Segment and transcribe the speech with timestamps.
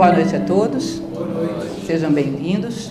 [0.00, 1.02] Boa noite a todos.
[1.84, 2.90] Sejam bem-vindos.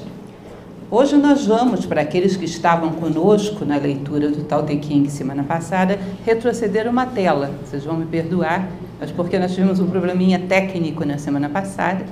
[0.92, 5.44] Hoje nós vamos, para aqueles que estavam conosco na leitura do Tao Te King semana
[5.44, 7.50] passada, retroceder uma tela.
[7.66, 8.70] Vocês vão me perdoar,
[9.00, 12.06] mas porque nós tivemos um probleminha técnico na semana passada.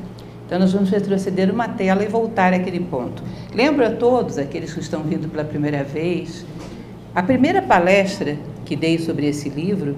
[0.48, 3.22] Então nós vamos retroceder uma tela e voltar àquele ponto.
[3.54, 6.44] Lembro a todos, aqueles que estão vindo pela primeira vez,
[7.14, 8.36] a primeira palestra
[8.66, 9.96] que dei sobre esse livro,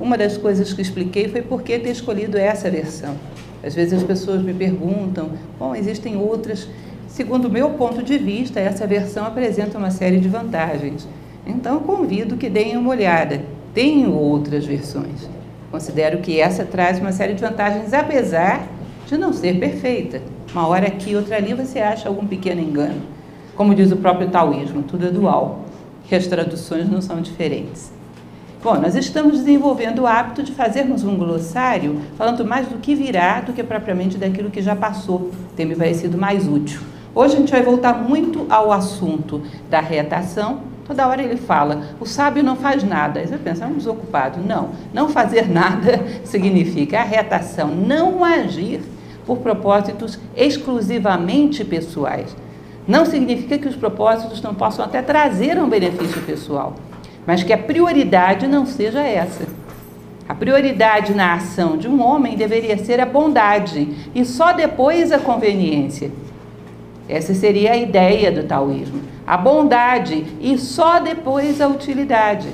[0.00, 3.14] uma das coisas que expliquei foi por que ter escolhido essa versão.
[3.62, 6.68] Às vezes as pessoas me perguntam, bom, existem outras.
[7.06, 11.06] Segundo o meu ponto de vista, essa versão apresenta uma série de vantagens.
[11.46, 13.42] Então, convido que deem uma olhada.
[13.74, 15.28] Tenho outras versões.
[15.70, 18.66] Considero que essa traz uma série de vantagens, apesar
[19.06, 20.20] de não ser perfeita.
[20.52, 23.00] Uma hora aqui, outra ali, você acha algum pequeno engano.
[23.54, 25.64] Como diz o próprio taoísmo, tudo é dual,
[26.08, 27.92] que as traduções não são diferentes.
[28.62, 33.40] Bom, nós estamos desenvolvendo o hábito de fazermos um glossário falando mais do que virá
[33.40, 35.30] do que propriamente daquilo que já passou.
[35.56, 36.78] Tem me parecido mais útil.
[37.14, 40.60] Hoje a gente vai voltar muito ao assunto da reatação.
[40.86, 43.20] Toda hora ele fala, o sábio não faz nada.
[43.20, 44.40] Aí você pensa, é um desocupado.
[44.46, 48.82] Não, não fazer nada significa a reatação, não agir
[49.24, 52.36] por propósitos exclusivamente pessoais.
[52.86, 56.74] Não significa que os propósitos não possam até trazer um benefício pessoal
[57.26, 59.46] mas que a prioridade não seja essa.
[60.28, 65.18] A prioridade na ação de um homem deveria ser a bondade e só depois a
[65.18, 66.10] conveniência.
[67.08, 69.00] Essa seria a ideia do taoísmo.
[69.26, 72.48] A bondade e só depois a utilidade.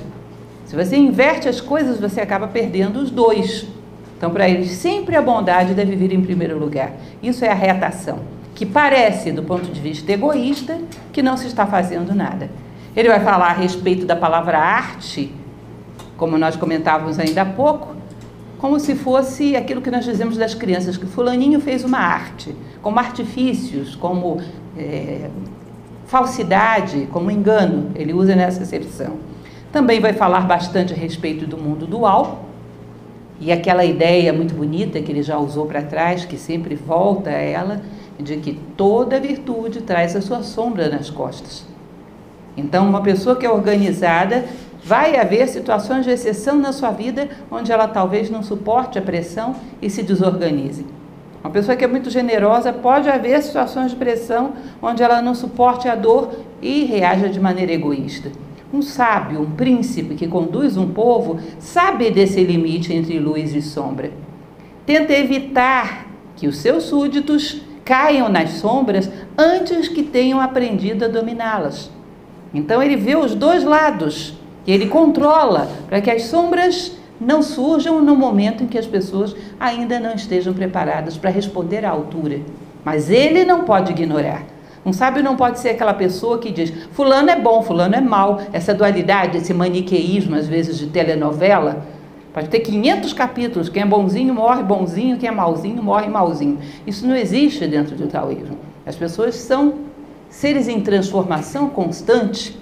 [0.64, 3.66] Se você inverte as coisas, você acaba perdendo os dois.
[4.16, 6.92] Então, para eles, sempre a bondade deve vir em primeiro lugar.
[7.22, 8.20] Isso é a retação,
[8.54, 10.78] que parece, do ponto de vista egoísta,
[11.12, 12.48] que não se está fazendo nada.
[12.96, 15.30] Ele vai falar a respeito da palavra arte,
[16.16, 17.94] como nós comentávamos ainda há pouco,
[18.56, 22.98] como se fosse aquilo que nós dizemos das crianças, que fulaninho fez uma arte, como
[22.98, 24.40] artifícios, como
[24.78, 25.28] é,
[26.06, 27.90] falsidade, como engano.
[27.94, 29.18] Ele usa nessa acepção.
[29.70, 32.46] Também vai falar bastante a respeito do mundo dual,
[33.38, 37.34] e aquela ideia muito bonita que ele já usou para trás, que sempre volta a
[37.34, 37.82] ela,
[38.18, 41.75] de que toda virtude traz a sua sombra nas costas.
[42.56, 44.44] Então, uma pessoa que é organizada,
[44.82, 49.56] vai haver situações de exceção na sua vida onde ela talvez não suporte a pressão
[49.82, 50.86] e se desorganize.
[51.42, 55.88] Uma pessoa que é muito generosa, pode haver situações de pressão onde ela não suporte
[55.88, 56.30] a dor
[56.62, 58.32] e reaja de maneira egoísta.
[58.72, 64.10] Um sábio, um príncipe que conduz um povo, sabe desse limite entre luz e sombra.
[64.84, 71.95] Tenta evitar que os seus súditos caiam nas sombras antes que tenham aprendido a dominá-las.
[72.56, 74.34] Então ele vê os dois lados
[74.66, 80.00] ele controla para que as sombras não surjam no momento em que as pessoas ainda
[80.00, 82.40] não estejam preparadas para responder à altura.
[82.84, 84.42] Mas ele não pode ignorar.
[84.84, 88.40] Um sábio não pode ser aquela pessoa que diz: Fulano é bom, Fulano é mal.
[88.52, 91.84] Essa dualidade, esse maniqueísmo, às vezes, de telenovela.
[92.32, 93.68] Pode ter 500 capítulos.
[93.68, 96.58] Quem é bonzinho morre bonzinho, quem é malzinho morre malzinho.
[96.86, 98.58] Isso não existe dentro do taoísmo.
[98.84, 99.85] As pessoas são
[100.36, 102.58] seres em transformação constante.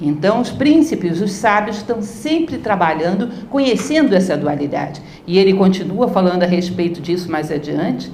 [0.00, 5.02] Então, os príncipes, os sábios, estão sempre trabalhando, conhecendo essa dualidade.
[5.26, 8.10] E ele continua falando a respeito disso mais adiante.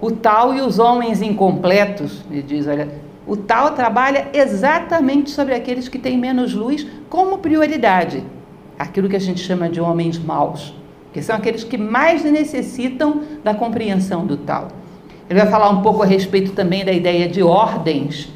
[0.00, 2.88] O tal e os homens incompletos, ele diz: olha,
[3.26, 8.22] o tal trabalha exatamente sobre aqueles que têm menos luz como prioridade.
[8.78, 10.72] Aquilo que a gente chama de homens maus,
[11.12, 14.68] que são aqueles que mais necessitam da compreensão do tal.
[15.28, 18.32] Ele vai falar um pouco a respeito também da ideia de ordens.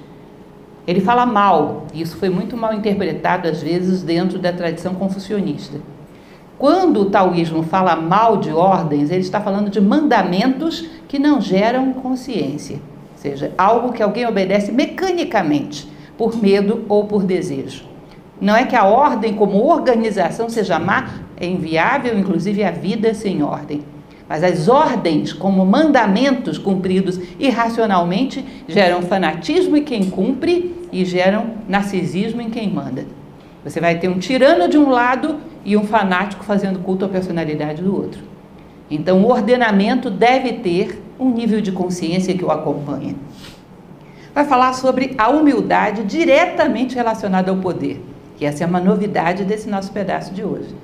[0.86, 5.80] Ele fala mal, e isso foi muito mal interpretado às vezes dentro da tradição confucionista.
[6.58, 11.92] Quando o taoísmo fala mal de ordens, ele está falando de mandamentos que não geram
[11.92, 17.84] consciência, ou seja, algo que alguém obedece mecanicamente, por medo ou por desejo.
[18.40, 23.42] Não é que a ordem como organização seja má, é inviável, inclusive a vida sem
[23.42, 23.82] ordem.
[24.28, 32.40] Mas as ordens, como mandamentos cumpridos irracionalmente, geram fanatismo em quem cumpre e geram narcisismo
[32.40, 33.06] em quem manda.
[33.64, 37.82] Você vai ter um tirano de um lado e um fanático fazendo culto à personalidade
[37.82, 38.20] do outro.
[38.90, 43.14] Então, o ordenamento deve ter um nível de consciência que o acompanha.
[44.34, 48.02] Vai falar sobre a humildade diretamente relacionada ao poder,
[48.36, 50.74] que essa é uma novidade desse nosso pedaço de hoje.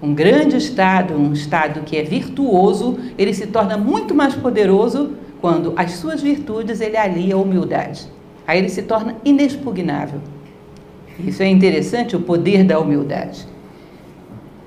[0.00, 5.72] Um grande Estado, um Estado que é virtuoso, ele se torna muito mais poderoso quando
[5.76, 8.06] as suas virtudes ele alia a humildade.
[8.46, 10.20] Aí ele se torna inexpugnável.
[11.18, 13.44] Isso é interessante, o poder da humildade.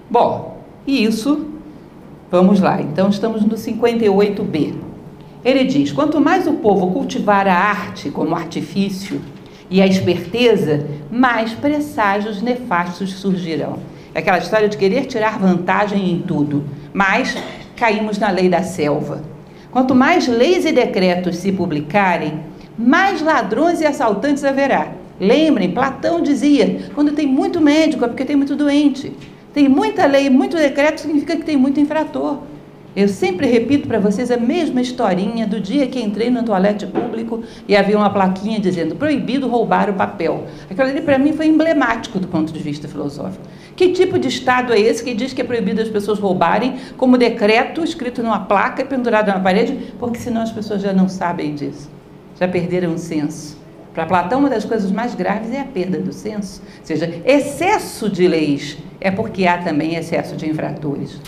[0.10, 1.48] Bom, e isso,
[2.30, 2.82] vamos lá.
[2.82, 4.74] Então estamos no 58b.
[5.44, 9.22] Ele diz: quanto mais o povo cultivar a arte como artifício
[9.70, 13.80] e a esperteza, mais presságios nefastos surgirão.
[14.14, 17.38] Aquela história de querer tirar vantagem em tudo, mas
[17.78, 19.22] caímos na lei da selva.
[19.72, 22.42] Quanto mais leis e decretos se publicarem,
[22.78, 24.92] mais ladrões e assaltantes haverá.
[25.18, 29.14] Lembrem, Platão dizia: quando tem muito médico é porque tem muito doente.
[29.54, 32.40] Tem muita lei, muito decreto, significa que tem muito infrator.
[32.94, 37.42] Eu sempre repito para vocês a mesma historinha do dia que entrei no toalete público
[37.66, 40.46] e havia uma plaquinha dizendo proibido roubar o papel.
[40.70, 43.46] Aquilo ali para mim foi emblemático do ponto de vista filosófico.
[43.76, 47.18] Que tipo de Estado é esse que diz que é proibido as pessoas roubarem como
[47.18, 49.94] decreto escrito numa placa e pendurado na parede?
[50.00, 51.90] Porque senão as pessoas já não sabem disso,
[52.40, 53.60] já perderam o senso.
[53.94, 56.62] Para Platão, uma das coisas mais graves é a perda do senso.
[56.80, 61.20] Ou seja, excesso de leis é porque há também excesso de infratores.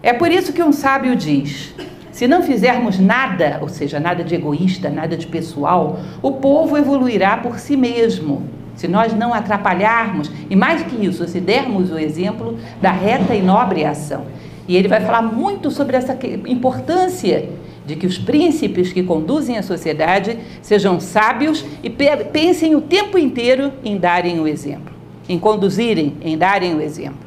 [0.00, 1.74] É por isso que um sábio diz:
[2.12, 7.38] se não fizermos nada, ou seja, nada de egoísta, nada de pessoal, o povo evoluirá
[7.38, 8.61] por si mesmo.
[8.76, 13.42] Se nós não atrapalharmos, e mais que isso, se dermos o exemplo da reta e
[13.42, 14.24] nobre ação.
[14.66, 16.16] E ele vai falar muito sobre essa
[16.46, 17.48] importância
[17.84, 23.72] de que os príncipes que conduzem a sociedade sejam sábios e pensem o tempo inteiro
[23.84, 24.94] em darem o exemplo,
[25.28, 27.26] em conduzirem, em darem o exemplo.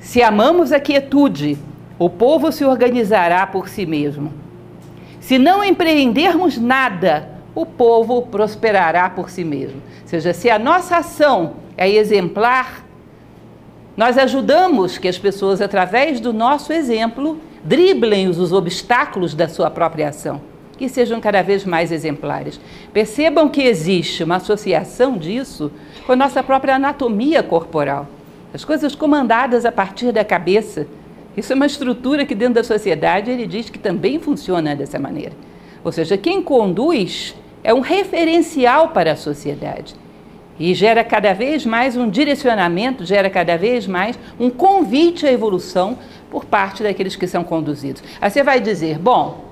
[0.00, 1.58] Se amamos a quietude,
[1.98, 4.32] o povo se organizará por si mesmo.
[5.20, 9.80] Se não empreendermos nada, o povo prosperará por si mesmo.
[10.02, 12.84] Ou seja, se a nossa ação é exemplar,
[13.96, 20.08] nós ajudamos que as pessoas, através do nosso exemplo, driblem os obstáculos da sua própria
[20.08, 20.40] ação
[20.80, 22.60] e sejam cada vez mais exemplares.
[22.92, 25.70] Percebam que existe uma associação disso
[26.04, 28.08] com a nossa própria anatomia corporal
[28.54, 30.86] as coisas comandadas a partir da cabeça.
[31.36, 35.32] Isso é uma estrutura que dentro da sociedade ele diz que também funciona dessa maneira.
[35.82, 39.96] Ou seja, quem conduz é um referencial para a sociedade
[40.60, 45.98] e gera cada vez mais um direcionamento, gera cada vez mais um convite à evolução
[46.30, 48.02] por parte daqueles que são conduzidos.
[48.20, 49.44] Aí você vai dizer, bom,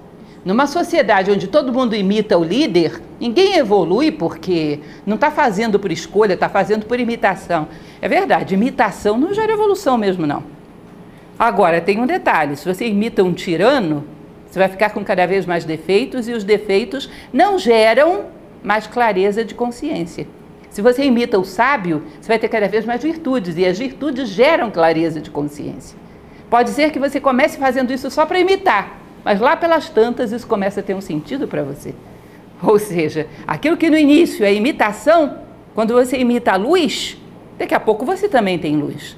[0.44, 5.90] numa sociedade onde todo mundo imita o líder, ninguém evolui porque não está fazendo por
[5.90, 7.66] escolha, está fazendo por imitação.
[8.00, 10.44] É verdade, imitação não gera evolução mesmo, não.
[11.38, 14.04] Agora, tem um detalhe: se você imita um tirano,
[14.52, 18.26] você vai ficar com cada vez mais defeitos e os defeitos não geram
[18.62, 20.26] mais clareza de consciência.
[20.68, 24.28] Se você imita o sábio, você vai ter cada vez mais virtudes e as virtudes
[24.28, 25.96] geram clareza de consciência.
[26.50, 30.46] Pode ser que você comece fazendo isso só para imitar, mas lá pelas tantas isso
[30.46, 31.94] começa a ter um sentido para você.
[32.62, 35.38] Ou seja, aquilo que no início é imitação,
[35.74, 37.16] quando você imita a luz,
[37.58, 39.16] daqui a pouco você também tem luz.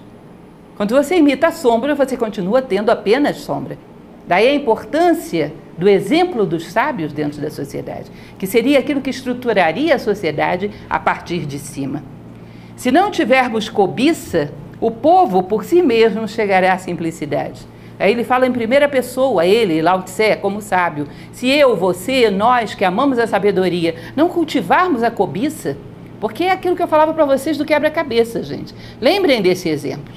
[0.76, 3.76] Quando você imita a sombra, você continua tendo apenas sombra.
[4.26, 9.94] Daí a importância do exemplo dos sábios dentro da sociedade, que seria aquilo que estruturaria
[9.94, 12.02] a sociedade a partir de cima.
[12.76, 17.66] Se não tivermos cobiça, o povo por si mesmo chegará à simplicidade.
[17.98, 21.06] Aí ele fala em primeira pessoa, ele, Lao Tse, como sábio.
[21.32, 25.76] Se eu, você, nós que amamos a sabedoria, não cultivarmos a cobiça,
[26.20, 28.74] porque é aquilo que eu falava para vocês do quebra-cabeça, gente.
[29.00, 30.12] Lembrem desse exemplo.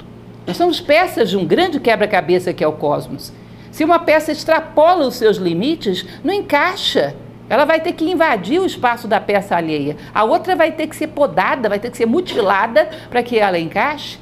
[0.46, 3.32] Nós somos peças de um grande quebra-cabeça que é o cosmos.
[3.70, 7.14] Se uma peça extrapola os seus limites, não encaixa.
[7.48, 9.96] Ela vai ter que invadir o espaço da peça alheia.
[10.14, 13.58] A outra vai ter que ser podada, vai ter que ser mutilada para que ela
[13.58, 14.18] encaixe.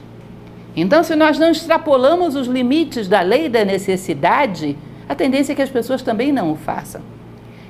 [0.76, 4.76] Então, se nós não extrapolamos os limites da lei da necessidade,
[5.08, 7.00] a tendência é que as pessoas também não o façam.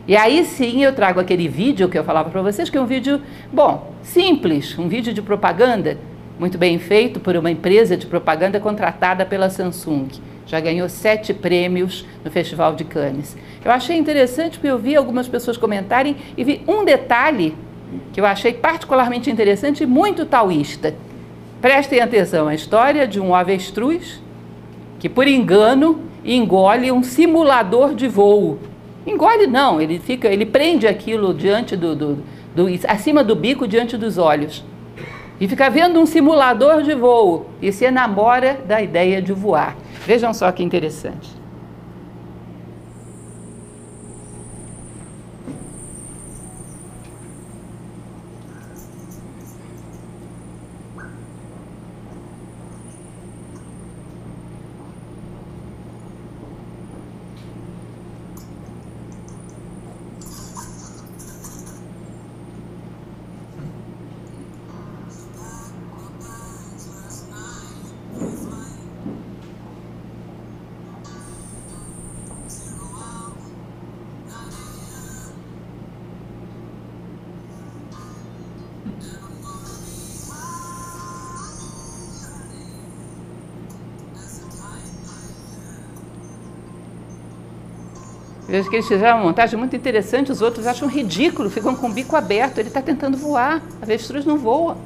[0.09, 2.87] E aí sim eu trago aquele vídeo que eu falava para vocês, que é um
[2.87, 3.21] vídeo,
[3.53, 5.99] bom, simples, um vídeo de propaganda,
[6.39, 10.09] muito bem feito por uma empresa de propaganda contratada pela Samsung.
[10.47, 13.37] Já ganhou sete prêmios no Festival de Cannes.
[13.65, 17.57] Eu achei interessante porque eu vi algumas pessoas comentarem e vi um detalhe
[18.13, 20.95] que eu achei particularmente interessante e muito taoísta
[21.61, 24.23] Prestem atenção, a história de um avestruz
[24.99, 28.59] que, por engano, engole um simulador de voo.
[29.07, 32.19] Engole não, ele fica, ele prende aquilo diante do, do,
[32.55, 34.63] do acima do bico, diante dos olhos.
[35.41, 39.77] E fica vendo um simulador de voo e se enamora da ideia de voar.
[40.07, 41.29] Vejam só que interessante.
[88.57, 91.93] Vejo que eles fizeram uma montagem muito interessante, os outros acham ridículo, ficam com o
[91.93, 92.57] bico aberto.
[92.57, 94.79] Ele está tentando voar, a avestruz não voa.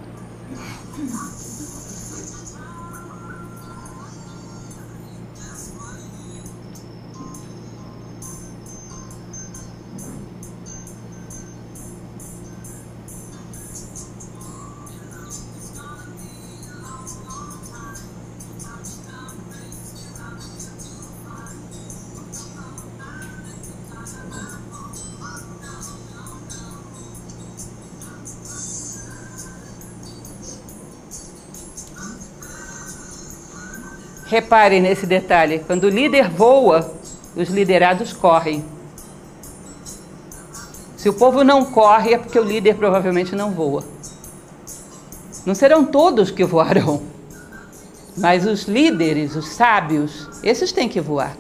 [34.31, 36.89] Reparem nesse detalhe: quando o líder voa,
[37.35, 38.65] os liderados correm.
[40.97, 43.83] Se o povo não corre, é porque o líder provavelmente não voa.
[45.45, 47.03] Não serão todos que voarão,
[48.17, 51.37] mas os líderes, os sábios, esses têm que voar.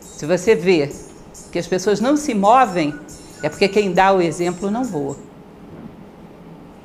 [0.00, 0.90] Se você vê
[1.52, 2.98] que as pessoas não se movem,
[3.42, 5.16] é porque quem dá o exemplo não voa.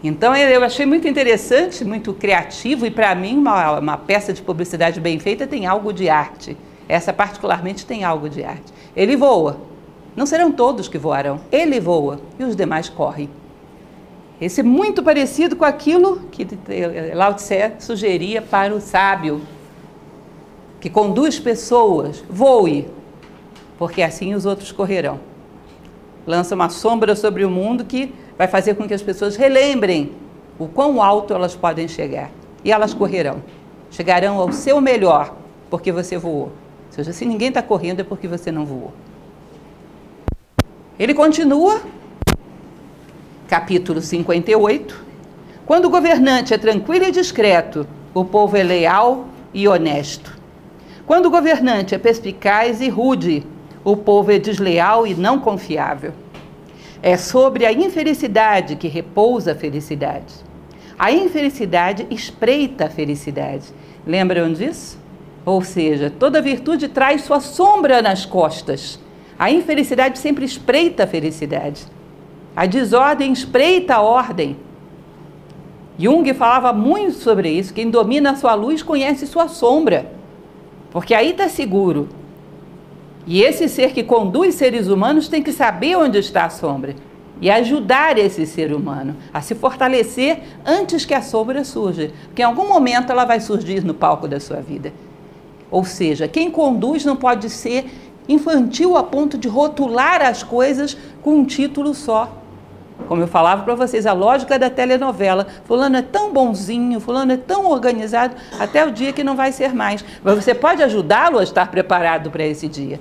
[0.03, 4.99] Então eu achei muito interessante, muito criativo e para mim uma, uma, peça de publicidade
[4.99, 6.55] bem feita tem algo de arte.
[6.87, 8.73] Essa particularmente tem algo de arte.
[8.95, 9.57] Ele voa.
[10.15, 11.41] Não serão todos que voarão.
[11.51, 13.29] Ele voa e os demais correm.
[14.39, 16.47] Esse é muito parecido com aquilo que
[17.13, 19.41] Lao Tse sugeria para o sábio,
[20.79, 22.87] que conduz pessoas, voe,
[23.77, 25.19] porque assim os outros correrão.
[26.25, 30.13] Lança uma sombra sobre o mundo que vai fazer com que as pessoas relembrem
[30.57, 32.31] o quão alto elas podem chegar.
[32.63, 33.43] E elas correrão.
[33.91, 35.35] Chegarão ao seu melhor,
[35.69, 36.43] porque você voou.
[36.43, 38.93] Ou seja, se ninguém está correndo, é porque você não voou.
[40.97, 41.81] Ele continua,
[43.49, 45.05] capítulo 58.
[45.65, 50.37] Quando o governante é tranquilo e discreto, o povo é leal e honesto.
[51.05, 53.45] Quando o governante é perspicaz e rude,
[53.83, 56.13] o povo é desleal e não confiável.
[57.01, 60.33] É sobre a infelicidade que repousa a felicidade.
[60.97, 63.67] A infelicidade espreita a felicidade.
[64.05, 64.99] Lembram disso?
[65.45, 68.99] Ou seja, toda virtude traz sua sombra nas costas.
[69.37, 71.85] A infelicidade sempre espreita a felicidade.
[72.53, 74.57] A desordem espreita a ordem.
[75.97, 77.73] Jung falava muito sobre isso.
[77.73, 80.11] Quem domina a sua luz conhece sua sombra.
[80.91, 82.09] Porque aí está seguro.
[83.29, 86.95] E esse ser que conduz seres humanos tem que saber onde está a sombra
[87.39, 92.45] e ajudar esse ser humano a se fortalecer antes que a sombra surja, porque em
[92.45, 94.91] algum momento ela vai surgir no palco da sua vida.
[95.69, 97.85] Ou seja, quem conduz não pode ser
[98.27, 102.35] infantil a ponto de rotular as coisas com um título só.
[103.07, 105.45] Como eu falava para vocês, a lógica da telenovela.
[105.65, 109.71] Fulano é tão bonzinho, fulano é tão organizado, até o dia que não vai ser
[109.71, 110.03] mais.
[110.23, 112.99] Mas você pode ajudá-lo a estar preparado para esse dia.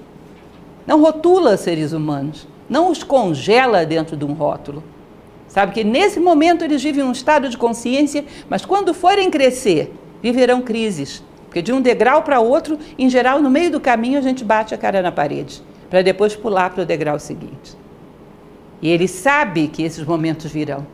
[0.88, 4.82] Não rotula seres humanos, não os congela dentro de um rótulo.
[5.46, 9.92] Sabe que nesse momento eles vivem um estado de consciência, mas quando forem crescer,
[10.22, 11.22] viverão crises.
[11.44, 14.74] Porque de um degrau para outro, em geral, no meio do caminho, a gente bate
[14.74, 17.76] a cara na parede, para depois pular para o degrau seguinte.
[18.80, 20.86] E ele sabe que esses momentos virão.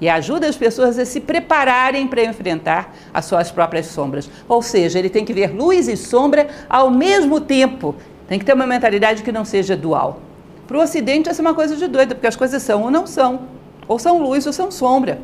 [0.00, 4.30] E ajuda as pessoas a se prepararem para enfrentar as suas próprias sombras.
[4.48, 7.94] Ou seja, ele tem que ver luz e sombra ao mesmo tempo
[8.30, 10.20] tem que ter uma mentalidade que não seja dual.
[10.68, 13.04] Para o Ocidente, essa é uma coisa de doida, porque as coisas são ou não
[13.04, 13.40] são.
[13.88, 15.20] Ou são luz ou são sombra.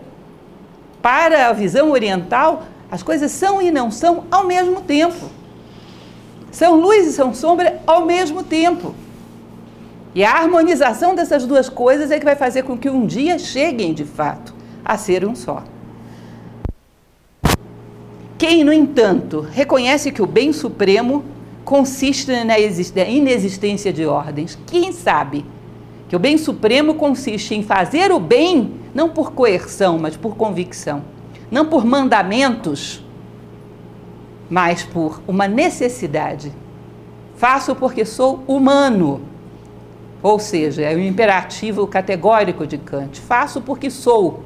[1.00, 5.30] Para a visão oriental, as coisas são e não são ao mesmo tempo.
[6.50, 8.92] São luz e são sombra ao mesmo tempo.
[10.12, 13.94] E a harmonização dessas duas coisas é que vai fazer com que um dia cheguem,
[13.94, 14.52] de fato,
[14.84, 15.62] a ser um só.
[18.36, 21.35] Quem, no entanto, reconhece que o bem supremo
[21.66, 22.56] consiste na
[23.08, 24.56] inexistência de ordens.
[24.68, 25.44] Quem sabe
[26.08, 31.02] que o bem supremo consiste em fazer o bem não por coerção, mas por convicção,
[31.50, 33.04] não por mandamentos,
[34.48, 36.52] mas por uma necessidade.
[37.34, 39.20] Faço porque sou humano.
[40.22, 43.20] Ou seja, é o imperativo categórico de Kant.
[43.20, 44.44] Faço porque sou.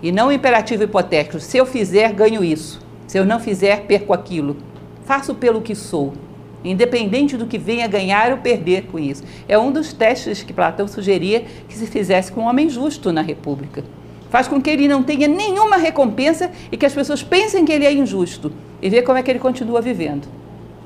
[0.00, 1.40] E não o imperativo hipotético.
[1.40, 2.80] Se eu fizer, ganho isso.
[3.08, 4.56] Se eu não fizer, perco aquilo.
[5.04, 6.14] Faço pelo que sou
[6.64, 9.22] independente do que venha ganhar ou perder com isso.
[9.48, 13.20] É um dos testes que Platão sugeria que se fizesse com um homem justo na
[13.20, 13.84] República.
[14.30, 17.84] Faz com que ele não tenha nenhuma recompensa e que as pessoas pensem que ele
[17.84, 18.52] é injusto
[18.82, 20.26] e ver como é que ele continua vivendo.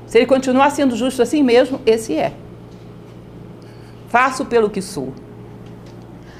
[0.05, 2.33] Se ele continuar sendo justo assim mesmo, esse é.
[4.07, 5.13] Faço pelo que sou.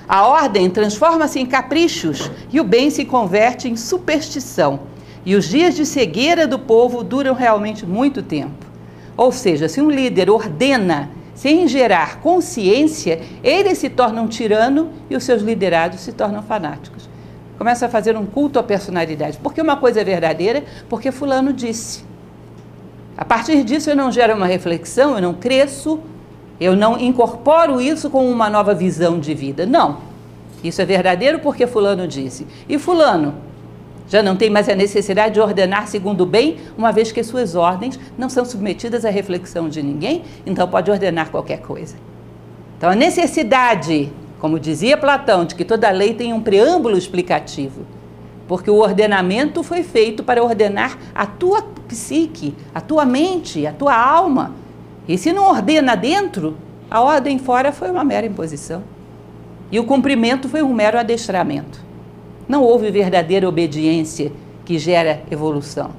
[0.08, 4.80] A ordem transforma-se em caprichos e o bem se converte em superstição.
[5.24, 8.69] E os dias de cegueira do povo duram realmente muito tempo.
[9.20, 15.16] Ou seja, se um líder ordena sem gerar consciência, ele se torna um tirano e
[15.18, 17.10] os seus liderados se tornam fanáticos.
[17.58, 19.38] Começa a fazer um culto à personalidade.
[19.44, 22.06] Porque uma coisa é verdadeira, porque fulano disse.
[23.18, 26.00] A partir disso eu não gero uma reflexão, eu não cresço,
[26.58, 29.66] eu não incorporo isso com uma nova visão de vida.
[29.66, 29.98] Não.
[30.64, 32.48] Isso é verdadeiro porque fulano disse.
[32.70, 33.36] E fulano
[34.10, 37.56] já não tem mais a necessidade de ordenar segundo o bem, uma vez que suas
[37.56, 41.96] ordens não são submetidas à reflexão de ninguém, então pode ordenar qualquer coisa.
[42.78, 47.86] Então a necessidade, como dizia Platão, de que toda lei tem um preâmbulo explicativo,
[48.48, 53.96] porque o ordenamento foi feito para ordenar a tua psique, a tua mente, a tua
[53.96, 54.56] alma.
[55.08, 56.58] E se não ordena dentro,
[56.90, 58.82] a ordem fora foi uma mera imposição.
[59.72, 61.89] E o cumprimento foi um mero adestramento.
[62.50, 64.32] Não houve verdadeira obediência
[64.66, 65.92] que gera evolução.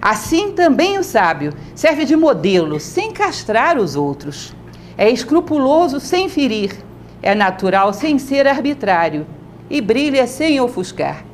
[0.00, 4.54] Assim também o sábio serve de modelo sem castrar os outros.
[4.96, 6.72] É escrupuloso sem ferir,
[7.20, 9.26] é natural sem ser arbitrário
[9.68, 11.24] e brilha sem ofuscar.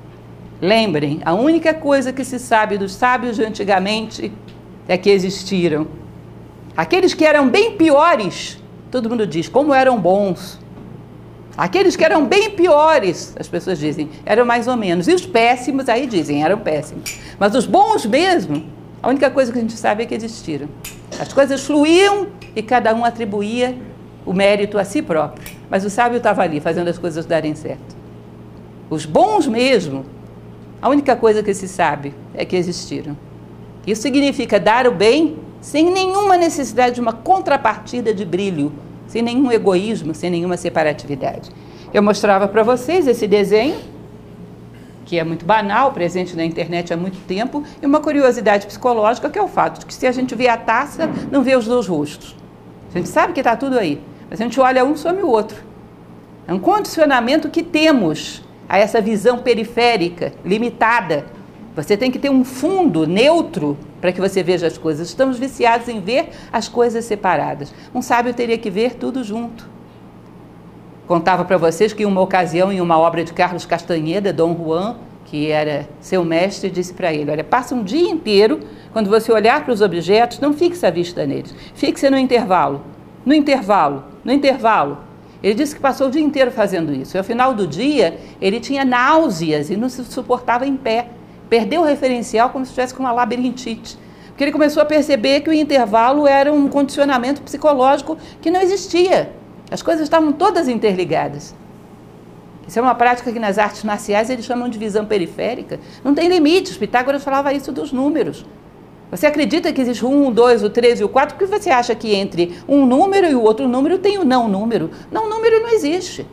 [0.63, 4.33] Lembrem, a única coisa que se sabe dos sábios de antigamente
[4.89, 5.87] é que existiram.
[6.75, 8.59] Aqueles que eram bem piores,
[8.91, 10.59] todo mundo diz como eram bons.
[11.59, 15.09] Aqueles que eram bem piores, as pessoas dizem, eram mais ou menos.
[15.09, 17.19] E os péssimos, aí dizem, eram péssimos.
[17.37, 18.65] Mas os bons mesmo,
[19.03, 20.69] a única coisa que a gente sabe é que existiram.
[21.19, 23.77] As coisas fluíam e cada um atribuía
[24.25, 25.53] o mérito a si próprio.
[25.69, 27.97] Mas o sábio estava ali, fazendo as coisas darem certo.
[28.89, 30.07] Os bons mesmo,
[30.81, 33.17] a única coisa que se sabe é que existiram.
[33.85, 38.73] Isso significa dar o bem sem nenhuma necessidade de uma contrapartida de brilho
[39.09, 41.51] sem nenhum egoísmo, sem nenhuma separatividade.
[41.93, 43.77] Eu mostrava para vocês esse desenho,
[45.05, 49.39] que é muito banal, presente na internet há muito tempo, e uma curiosidade psicológica que
[49.39, 51.89] é o fato de que se a gente vê a taça, não vê os dois
[51.89, 52.37] rostos.
[52.95, 55.57] A gente sabe que está tudo aí, mas a gente olha um sobre o outro.
[56.47, 61.27] É um condicionamento que temos a essa visão periférica, limitada.
[61.83, 65.09] Você tem que ter um fundo neutro para que você veja as coisas.
[65.09, 67.73] Estamos viciados em ver as coisas separadas.
[67.95, 69.69] Um sábio teria que ver tudo junto.
[71.07, 74.97] Contava para vocês que em uma ocasião, em uma obra de Carlos Castanheda, Dom Juan,
[75.25, 78.59] que era seu mestre, disse para ele: Olha, passa um dia inteiro,
[78.93, 82.83] quando você olhar para os objetos, não fixe a vista neles, fixe no intervalo,
[83.25, 84.99] no intervalo, no intervalo.
[85.41, 87.17] Ele disse que passou o dia inteiro fazendo isso.
[87.17, 91.11] E ao final do dia, ele tinha náuseas e não se suportava em pé.
[91.49, 93.99] Perdeu o referencial como se estivesse com uma labirintite.
[94.29, 99.33] Porque ele começou a perceber que o intervalo era um condicionamento psicológico que não existia.
[99.71, 101.55] As coisas estavam todas interligadas.
[102.67, 105.81] Isso é uma prática que nas artes marciais eles chamam de visão periférica.
[106.05, 106.77] Não tem limites.
[106.77, 108.45] Pitágoras falava isso dos números.
[109.11, 111.35] Você acredita que existe um, dois, o três e o quatro?
[111.35, 114.91] Porque você acha que entre um número e o outro número tem o não número.
[115.11, 116.27] Não número não existe.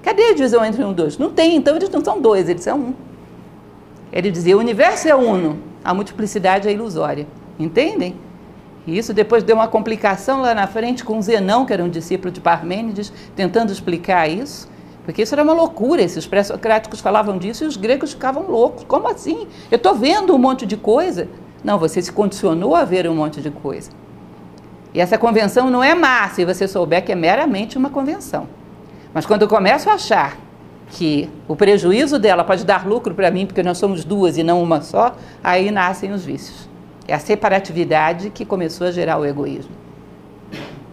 [0.02, 1.16] Cadê a divisão entre um e dois?
[1.16, 2.92] Não tem, então eles não são dois, eles são um.
[4.12, 7.24] Ele dizia: o universo é uno, a multiplicidade é ilusória.
[7.56, 8.16] Entendem?
[8.84, 12.32] E isso depois deu uma complicação lá na frente com Zenão, que era um discípulo
[12.32, 14.68] de Parmênides, tentando explicar isso.
[15.04, 18.82] Porque isso era uma loucura, esses pré-socráticos falavam disso e os gregos ficavam loucos.
[18.88, 19.46] Como assim?
[19.70, 21.28] Eu estou vendo um monte de coisa.
[21.64, 23.90] Não, você se condicionou a ver um monte de coisa.
[24.94, 28.46] E essa convenção não é má, se você souber que é meramente uma convenção.
[29.14, 30.36] Mas quando eu começo a achar
[30.88, 34.62] que o prejuízo dela pode dar lucro para mim, porque nós somos duas e não
[34.62, 36.68] uma só, aí nascem os vícios.
[37.08, 39.72] É a separatividade que começou a gerar o egoísmo.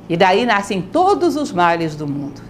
[0.07, 2.41] E daí nascem todos os males do mundo.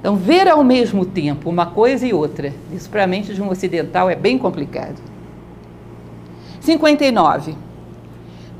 [0.00, 3.48] Então, ver ao mesmo tempo uma coisa e outra, isso para a mente de um
[3.48, 5.11] ocidental é bem complicado.
[6.62, 7.56] 59.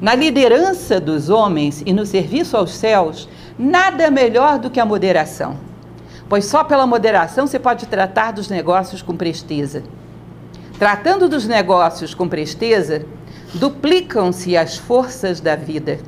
[0.01, 5.57] Na liderança dos homens e no serviço aos céus, nada melhor do que a moderação,
[6.29, 9.85] pois só pela moderação se pode tratar dos negócios com presteza.
[10.81, 13.07] Tratando dos negócios com presteza,
[13.55, 16.01] duplicam-se as forças da vida.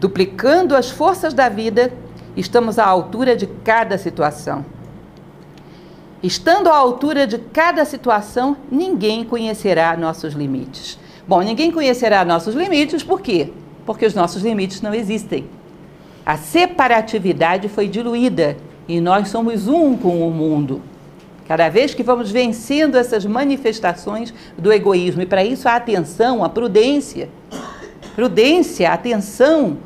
[0.00, 1.92] Duplicando as forças da vida,
[2.34, 4.64] estamos à altura de cada situação.
[6.22, 10.98] Estando à altura de cada situação, ninguém conhecerá nossos limites.
[11.30, 13.52] Bom, ninguém conhecerá nossos limites, por quê?
[13.86, 15.46] Porque os nossos limites não existem.
[16.26, 18.56] A separatividade foi diluída
[18.88, 20.82] e nós somos um com o mundo.
[21.46, 26.48] Cada vez que vamos vencendo essas manifestações do egoísmo, e para isso a atenção, a
[26.48, 27.28] prudência.
[28.16, 29.76] Prudência, atenção,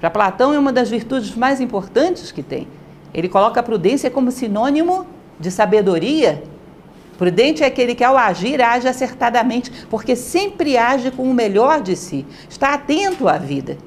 [0.00, 2.66] para Platão é uma das virtudes mais importantes que tem.
[3.12, 5.06] Ele coloca a prudência como sinônimo
[5.38, 6.42] de sabedoria.
[7.16, 11.94] Prudente é aquele que, ao agir, age acertadamente, porque sempre age com o melhor de
[11.94, 13.78] si, está atento à vida.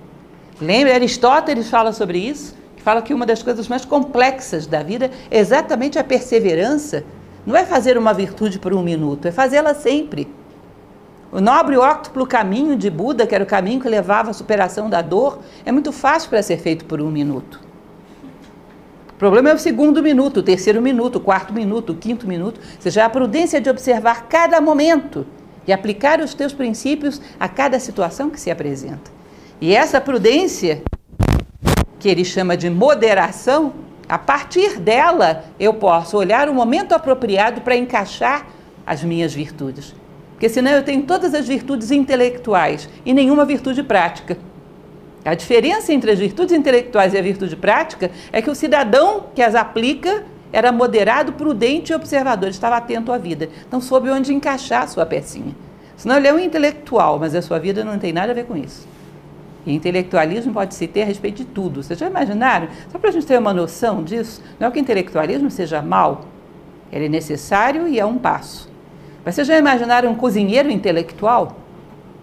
[0.61, 5.39] Lembra, Aristóteles fala sobre isso, fala que uma das coisas mais complexas da vida é
[5.39, 7.03] exatamente a perseverança.
[7.45, 10.27] Não é fazer uma virtude por um minuto, é fazê-la sempre.
[11.29, 15.01] O nobre óctuplo caminho de Buda, que era o caminho que levava à superação da
[15.01, 17.66] dor, é muito fácil para ser feito por um minuto.
[19.17, 22.59] O problema é o segundo minuto, o terceiro minuto, o quarto minuto, o quinto minuto.
[22.59, 25.25] Ou seja, a prudência de observar cada momento
[25.65, 29.09] e aplicar os teus princípios a cada situação que se apresenta.
[29.59, 30.83] E essa prudência,
[31.97, 33.73] que ele chama de moderação,
[34.07, 38.45] a partir dela eu posso olhar o momento apropriado para encaixar
[38.85, 39.95] as minhas virtudes.
[40.33, 44.37] Porque senão eu tenho todas as virtudes intelectuais e nenhuma virtude prática.
[45.27, 49.41] A diferença entre as virtudes intelectuais e a virtude prática é que o cidadão que
[49.41, 53.49] as aplica era moderado, prudente e observador, estava atento à vida.
[53.67, 55.53] Então soube onde encaixar a sua pecinha.
[55.97, 58.55] Senão ele é um intelectual, mas a sua vida não tem nada a ver com
[58.55, 58.87] isso.
[59.65, 61.83] E intelectualismo pode se ter a respeito de tudo.
[61.83, 62.69] Vocês já imaginaram?
[62.89, 66.21] Só para a gente ter uma noção disso, não é que intelectualismo seja mal,
[66.89, 68.71] ele é necessário e é um passo.
[69.25, 71.66] Mas vocês já imaginaram um cozinheiro intelectual?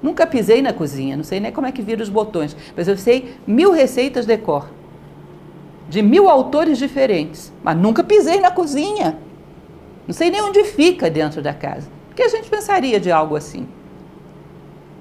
[0.05, 2.95] Nunca pisei na cozinha, não sei nem como é que vira os botões, mas eu
[2.95, 4.69] sei mil receitas de cor,
[5.89, 9.17] de mil autores diferentes, mas nunca pisei na cozinha.
[10.07, 11.89] Não sei nem onde fica dentro da casa.
[12.13, 13.67] O que a gente pensaria de algo assim?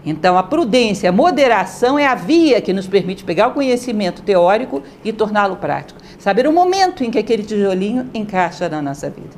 [0.05, 4.81] Então, a prudência, a moderação é a via que nos permite pegar o conhecimento teórico
[5.03, 5.99] e torná-lo prático.
[6.17, 9.35] Saber o momento em que aquele tijolinho encaixa na nossa vida.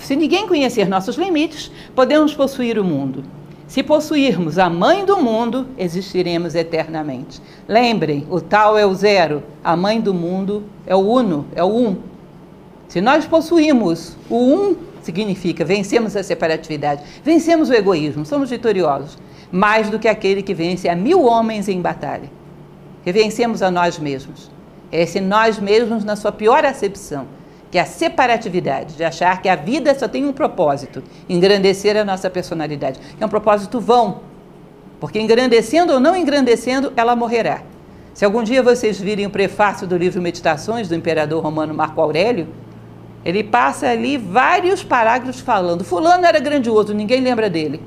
[0.00, 3.24] Se ninguém conhecer nossos limites, podemos possuir o mundo.
[3.66, 7.40] Se possuirmos a mãe do mundo, existiremos eternamente.
[7.66, 11.68] Lembrem, o tal é o zero, a mãe do mundo é o uno, é o
[11.68, 11.96] um.
[12.88, 19.16] Se nós possuímos o um, significa vencemos a separatividade, vencemos o egoísmo, somos vitoriosos,
[19.50, 22.30] mais do que aquele que vence a mil homens em batalha.
[23.02, 24.50] Que vencemos a nós mesmos.
[24.92, 27.26] Esse nós mesmos na sua pior acepção
[27.74, 32.04] que é a separatividade, de achar que a vida só tem um propósito, engrandecer a
[32.04, 33.00] nossa personalidade.
[33.20, 34.20] É um propósito vão,
[35.00, 37.62] porque engrandecendo ou não engrandecendo, ela morrerá.
[38.12, 42.46] Se algum dia vocês virem o prefácio do livro Meditações do imperador romano Marco Aurélio,
[43.24, 47.82] ele passa ali vários parágrafos falando: Fulano era grandioso, ninguém lembra dele.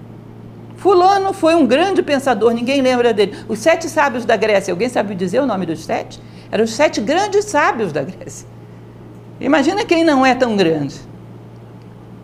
[0.76, 3.38] Fulano foi um grande pensador, ninguém lembra dele.
[3.48, 6.22] Os sete sábios da Grécia, alguém sabe dizer o nome dos sete?
[6.52, 8.57] Eram os sete grandes sábios da Grécia.
[9.40, 10.96] Imagina quem não é tão grande.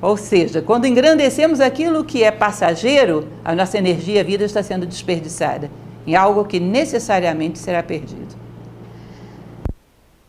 [0.02, 4.86] Ou seja, quando engrandecemos aquilo que é passageiro, a nossa energia, a vida está sendo
[4.86, 5.70] desperdiçada
[6.06, 8.36] em algo que necessariamente será perdido.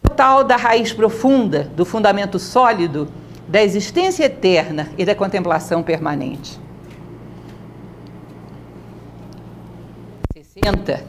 [0.05, 3.09] O tal da raiz profunda, do fundamento sólido,
[3.49, 6.61] da existência eterna e da contemplação permanente.
[10.35, 11.03] 60.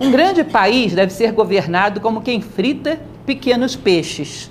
[0.00, 4.50] Um grande país deve ser governado como quem frita pequenos peixes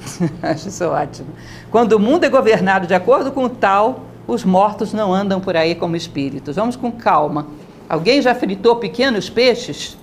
[0.42, 1.28] Acho isso ótimo.
[1.70, 5.56] Quando o mundo é governado de acordo com o tal, os mortos não andam por
[5.56, 6.56] aí como espíritos.
[6.56, 7.46] Vamos com calma.
[7.88, 9.96] Alguém já fritou pequenos peixes?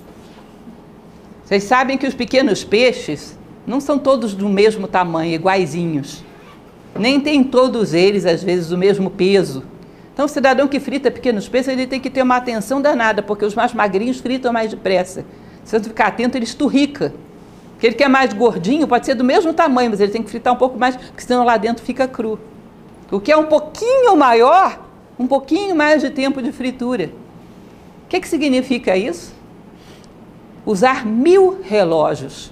[1.44, 6.24] Vocês sabem que os pequenos peixes não são todos do mesmo tamanho, iguaizinhos.
[6.98, 9.64] Nem tem todos eles, às vezes, o mesmo peso.
[10.14, 13.46] Então, o cidadão que frita pequenos peixes, ele tem que ter uma atenção danada, porque
[13.46, 15.26] os mais magrinhos fritam mais depressa.
[15.64, 17.14] Se você ficar atento, ele esturrica.
[17.94, 20.58] Que é mais gordinho pode ser do mesmo tamanho, mas ele tem que fritar um
[20.58, 22.40] pouco mais, porque senão lá dentro fica cru.
[23.12, 24.80] O que é um pouquinho maior,
[25.20, 27.12] um pouquinho mais de tempo de fritura.
[28.06, 29.34] O que, que significa isso?
[30.66, 32.52] Usar mil relógios.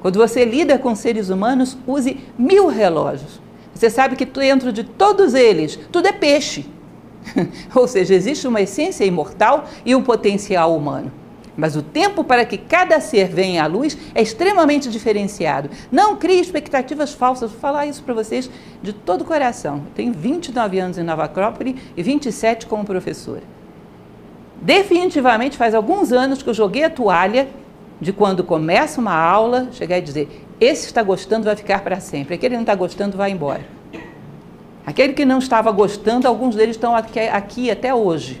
[0.00, 3.40] Quando você lida com seres humanos, use mil relógios.
[3.74, 6.66] Você sabe que dentro de todos eles, tudo é peixe.
[7.74, 11.10] Ou seja, existe uma essência imortal e um potencial humano.
[11.56, 15.70] Mas o tempo para que cada ser venha à luz é extremamente diferenciado.
[15.90, 17.50] Não crie expectativas falsas.
[17.50, 18.50] Vou falar isso para vocês
[18.82, 19.76] de todo o coração.
[19.76, 23.42] Eu tenho 29 anos em Nova Acrópole e 27 como professora.
[24.60, 27.48] Definitivamente faz alguns anos que eu joguei a toalha
[28.00, 32.34] de quando começa uma aula, chegar e dizer: esse está gostando, vai ficar para sempre.
[32.34, 33.64] Aquele que não está gostando, vai embora.
[34.86, 38.40] Aquele que não estava gostando, alguns deles estão aqui, aqui até hoje.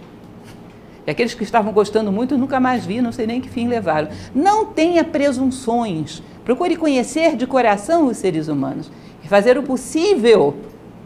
[1.06, 4.08] E aqueles que estavam gostando muito nunca mais vi, não sei nem que fim levaram.
[4.34, 6.22] Não tenha presunções.
[6.44, 8.90] Procure conhecer de coração os seres humanos
[9.22, 10.54] e fazer o possível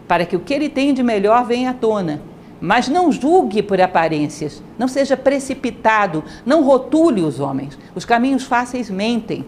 [0.07, 2.21] para que o que ele tem de melhor venha à tona.
[2.61, 7.77] Mas não julgue por aparências, não seja precipitado, não rotule os homens.
[7.95, 9.45] Os caminhos fáceis mentem.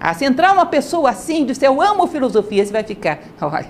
[0.00, 3.68] Ah, se entrar uma pessoa assim, dizer eu amo filosofia, você vai ficar, olha,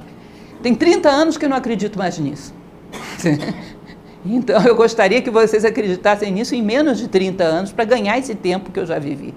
[0.62, 2.54] tem 30 anos que eu não acredito mais nisso.
[4.31, 8.35] Então eu gostaria que vocês acreditassem nisso em menos de 30 anos para ganhar esse
[8.35, 9.35] tempo que eu já vivi.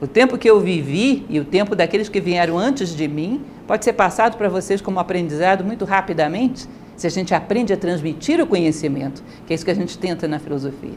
[0.00, 3.84] O tempo que eu vivi e o tempo daqueles que vieram antes de mim pode
[3.84, 8.46] ser passado para vocês como aprendizado muito rapidamente, se a gente aprende a transmitir o
[8.46, 10.94] conhecimento, que é isso que a gente tenta na filosofia.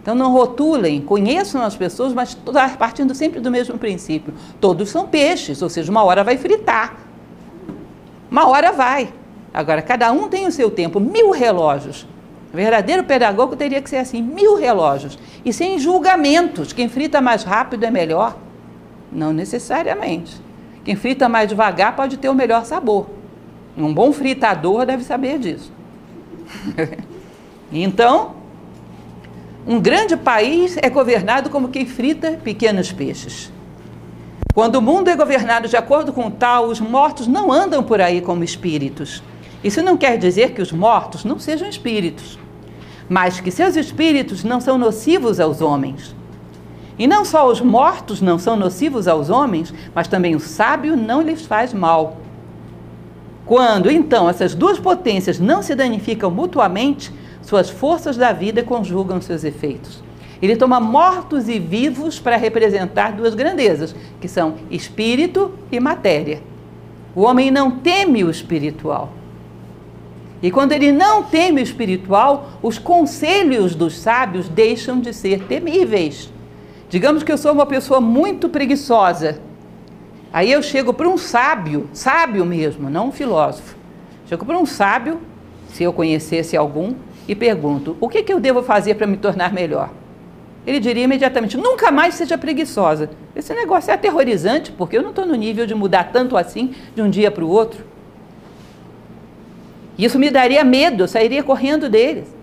[0.00, 2.34] Então não rotulem, conheçam as pessoas, mas
[2.78, 4.32] partindo sempre do mesmo princípio.
[4.60, 6.96] Todos são peixes, ou seja, uma hora vai fritar.
[8.30, 9.12] Uma hora vai.
[9.52, 12.06] Agora, cada um tem o seu tempo, mil relógios.
[12.56, 15.18] O verdadeiro pedagogo teria que ser assim, mil relógios.
[15.44, 16.72] E sem julgamentos.
[16.72, 18.34] Quem frita mais rápido é melhor?
[19.12, 20.40] Não necessariamente.
[20.82, 23.10] Quem frita mais devagar pode ter o melhor sabor.
[23.76, 25.70] Um bom fritador deve saber disso.
[27.70, 28.36] então,
[29.66, 33.52] um grande país é governado como quem frita pequenos peixes.
[34.54, 38.22] Quando o mundo é governado de acordo com tal, os mortos não andam por aí
[38.22, 39.22] como espíritos.
[39.62, 42.38] Isso não quer dizer que os mortos não sejam espíritos,
[43.08, 46.14] mas que seus espíritos não são nocivos aos homens.
[46.98, 51.20] E não só os mortos não são nocivos aos homens, mas também o sábio não
[51.20, 52.16] lhes faz mal.
[53.44, 59.44] Quando, então, essas duas potências não se danificam mutuamente, suas forças da vida conjugam seus
[59.44, 60.02] efeitos.
[60.42, 66.42] Ele toma mortos e vivos para representar duas grandezas, que são espírito e matéria.
[67.14, 69.12] O homem não teme o espiritual.
[70.46, 76.32] E quando ele não teme o espiritual, os conselhos dos sábios deixam de ser temíveis.
[76.88, 79.40] Digamos que eu sou uma pessoa muito preguiçosa.
[80.32, 83.74] Aí eu chego para um sábio, sábio mesmo, não um filósofo.
[84.28, 85.20] Chego para um sábio,
[85.70, 86.94] se eu conhecesse algum,
[87.26, 89.90] e pergunto: o que, que eu devo fazer para me tornar melhor?
[90.64, 93.10] Ele diria imediatamente: nunca mais seja preguiçosa.
[93.34, 97.02] Esse negócio é aterrorizante, porque eu não estou no nível de mudar tanto assim de
[97.02, 97.84] um dia para o outro.
[99.98, 102.36] Isso me daria medo, eu sairia correndo deles.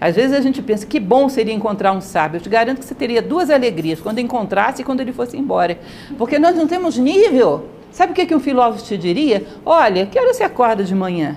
[0.00, 2.38] Às vezes a gente pensa que bom seria encontrar um sábio.
[2.38, 5.78] Eu te garanto que você teria duas alegrias, quando encontrasse e quando ele fosse embora.
[6.16, 7.68] Porque nós não temos nível.
[7.92, 9.44] Sabe o que, que um filósofo te diria?
[9.64, 11.36] Olha, que hora você acorda de manhã?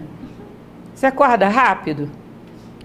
[0.95, 2.09] Você acorda rápido?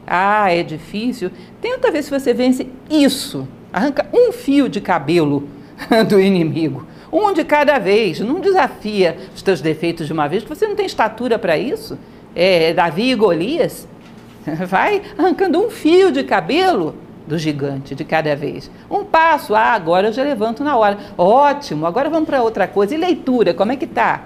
[0.04, 1.30] Ah, é difícil.
[1.60, 3.46] Tenta ver se você vence isso.
[3.72, 5.48] Arranca um fio de cabelo
[6.08, 6.86] do inimigo.
[7.12, 8.18] Um de cada vez.
[8.18, 11.96] Não desafia os teus defeitos de uma vez, porque você não tem estatura para isso.
[12.34, 13.88] É Davi e Golias.
[14.66, 16.94] Vai arrancando um fio de cabelo
[17.26, 18.70] do gigante de cada vez.
[18.90, 20.98] Um passo, ah, agora eu já levanto na hora.
[21.16, 22.94] Ótimo, agora vamos para outra coisa.
[22.94, 24.24] E leitura, como é que tá?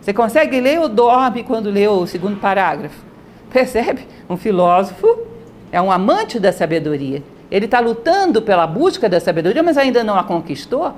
[0.00, 3.02] Você consegue ler ou dorme quando lê o segundo parágrafo?
[3.50, 4.06] Percebe?
[4.28, 5.26] Um filósofo
[5.72, 7.22] é um amante da sabedoria.
[7.50, 10.92] Ele está lutando pela busca da sabedoria, mas ainda não a conquistou.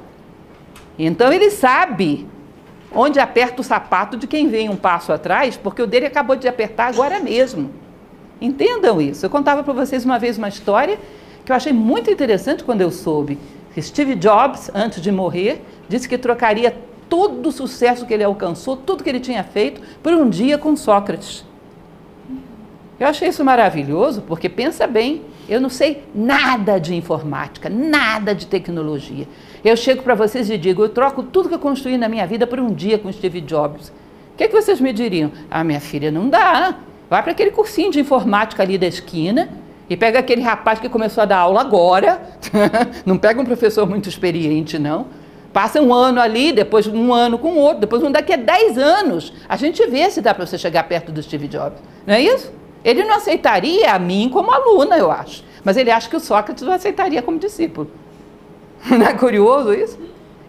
[0.99, 2.27] Então ele sabe
[2.95, 6.49] onde aperta o sapato de quem vem um passo atrás, porque o dele acabou de
[6.49, 7.71] apertar agora mesmo.
[8.41, 9.25] Entendam isso.
[9.25, 10.99] Eu contava para vocês uma vez uma história
[11.45, 13.39] que eu achei muito interessante quando eu soube.
[13.79, 16.77] Steve Jobs, antes de morrer, disse que trocaria
[17.09, 20.75] todo o sucesso que ele alcançou, tudo que ele tinha feito, por um dia com
[20.77, 21.45] Sócrates.
[22.99, 28.47] Eu achei isso maravilhoso, porque pensa bem, eu não sei nada de informática, nada de
[28.47, 29.27] tecnologia.
[29.65, 32.47] Eu chego para vocês e digo, eu troco tudo que eu construí na minha vida
[32.47, 33.89] por um dia com Steve Jobs.
[34.33, 35.33] O que, é que vocês me diriam?
[35.51, 36.77] Ah, minha filha, não dá.
[37.11, 39.51] Vai para aquele cursinho de informática ali da esquina
[39.89, 42.23] e pega aquele rapaz que começou a dar aula agora.
[43.05, 45.07] não pega um professor muito experiente, não.
[45.53, 49.33] Passa um ano ali, depois um ano com outro, depois um daqui a 10 anos.
[49.49, 51.83] A gente vê se dá para você chegar perto do Steve Jobs.
[52.07, 52.60] Não é isso?
[52.85, 55.45] Ele não aceitaria a mim como aluna, eu acho.
[55.63, 57.91] Mas ele acha que o Sócrates o aceitaria como discípulo.
[58.91, 59.99] Não é curioso isso?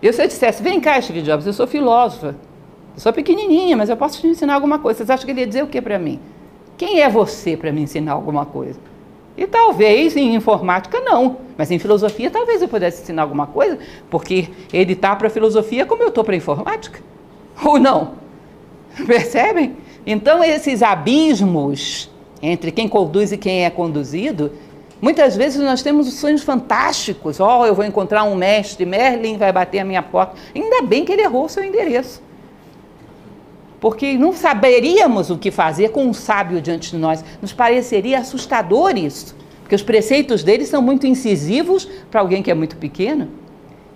[0.02, 2.36] E se eu dissesse, vem cá, Steve Jobs, eu sou filósofa.
[2.96, 4.98] Eu sou pequenininha, mas eu posso te ensinar alguma coisa.
[4.98, 6.20] Vocês acham que ele ia dizer o que para mim?
[6.78, 8.80] Quem é você para me ensinar alguma coisa?
[9.38, 14.50] E talvez em informática não, mas em filosofia talvez eu pudesse ensinar alguma coisa, porque
[14.74, 17.00] ele está para filosofia como eu estou para informática.
[17.64, 18.16] Ou não?
[19.08, 19.78] Percebem?
[20.06, 22.10] Então esses abismos
[22.42, 24.52] entre quem conduz e quem é conduzido,
[25.02, 27.40] muitas vezes nós temos sonhos fantásticos.
[27.40, 30.36] Oh, eu vou encontrar um mestre, Merlin vai bater a minha porta.
[30.56, 32.22] Ainda bem que ele errou o seu endereço.
[33.80, 37.26] Porque não saberíamos o que fazer com um sábio diante de nós.
[37.42, 39.36] Nos pareceria assustador isso.
[39.62, 43.30] Porque os preceitos dele são muito incisivos para alguém que é muito pequeno.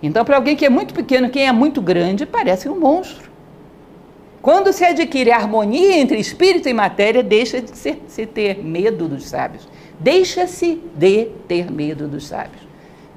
[0.02, 3.30] Então, para alguém que é muito pequeno, quem é muito grande, parece um monstro.
[4.46, 9.66] Quando se adquire harmonia entre espírito e matéria, deixa de se ter medo dos sábios.
[9.98, 12.62] Deixa-se de ter medo dos sábios.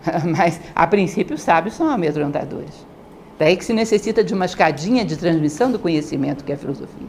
[0.25, 2.73] Mas, a princípio, os sábios são amedrontadores.
[3.37, 7.07] Daí que se necessita de uma escadinha de transmissão do conhecimento, que é a filosofia.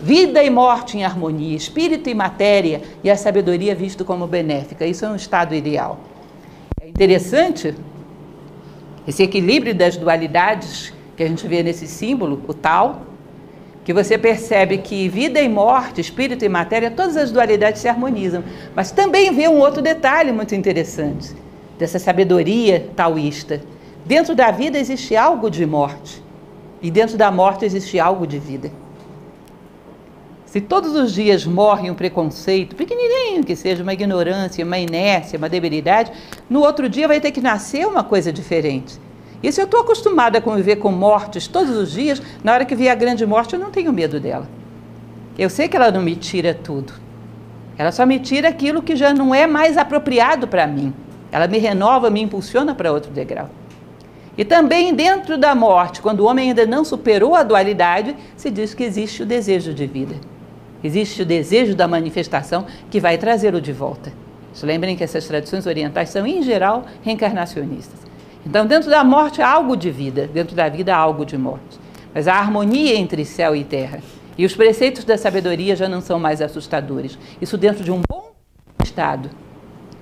[0.00, 4.86] Vida e morte em harmonia, espírito e matéria, e a sabedoria visto como benéfica.
[4.86, 5.98] Isso é um estado ideal.
[6.80, 7.74] É interessante
[9.04, 13.10] esse equilíbrio das dualidades que a gente vê nesse símbolo, o tal,
[13.84, 18.44] que você percebe que vida e morte, espírito e matéria, todas as dualidades se harmonizam.
[18.74, 21.34] Mas também vê um outro detalhe muito interessante
[21.78, 23.60] dessa sabedoria taoísta.
[24.04, 26.22] Dentro da vida existe algo de morte
[26.80, 28.70] e dentro da morte existe algo de vida.
[30.46, 35.48] Se todos os dias morre um preconceito, pequenininho que seja, uma ignorância, uma inércia, uma
[35.48, 36.12] debilidade,
[36.50, 39.00] no outro dia vai ter que nascer uma coisa diferente.
[39.42, 42.76] E se eu estou acostumada a conviver com mortes todos os dias, na hora que
[42.76, 44.48] vier a grande morte, eu não tenho medo dela.
[45.36, 46.92] Eu sei que ela não me tira tudo.
[47.76, 50.94] Ela só me tira aquilo que já não é mais apropriado para mim.
[51.32, 53.50] Ela me renova, me impulsiona para outro degrau.
[54.36, 58.72] E também dentro da morte, quando o homem ainda não superou a dualidade, se diz
[58.74, 60.14] que existe o desejo de vida.
[60.84, 64.12] Existe o desejo da manifestação que vai trazê-lo de volta.
[64.62, 68.11] Lembrem que essas tradições orientais são, em geral, reencarnacionistas.
[68.44, 71.78] Então, dentro da morte há algo de vida, dentro da vida há algo de morte.
[72.12, 74.00] Mas a harmonia entre céu e terra.
[74.36, 77.18] E os preceitos da sabedoria já não são mais assustadores.
[77.40, 78.32] Isso dentro de um bom
[78.82, 79.30] estado.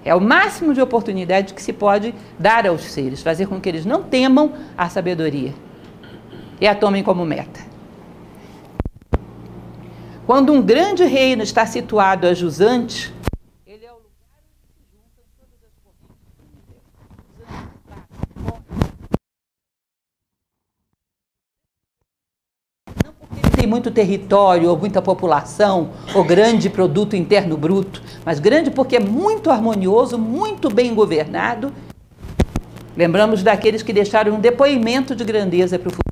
[0.04, 3.84] É o máximo de oportunidade que se pode dar aos seres, fazer com que eles
[3.84, 5.52] não temam a sabedoria
[6.60, 7.60] e a tomem como meta.
[10.26, 13.12] Quando um grande reino está situado a jusante,
[23.59, 29.00] tem muito território, ou muita população, ou grande produto interno bruto, mas grande porque é
[29.00, 31.72] muito harmonioso, muito bem governado.
[32.96, 36.10] Lembramos daqueles que deixaram um depoimento de grandeza para o futuro.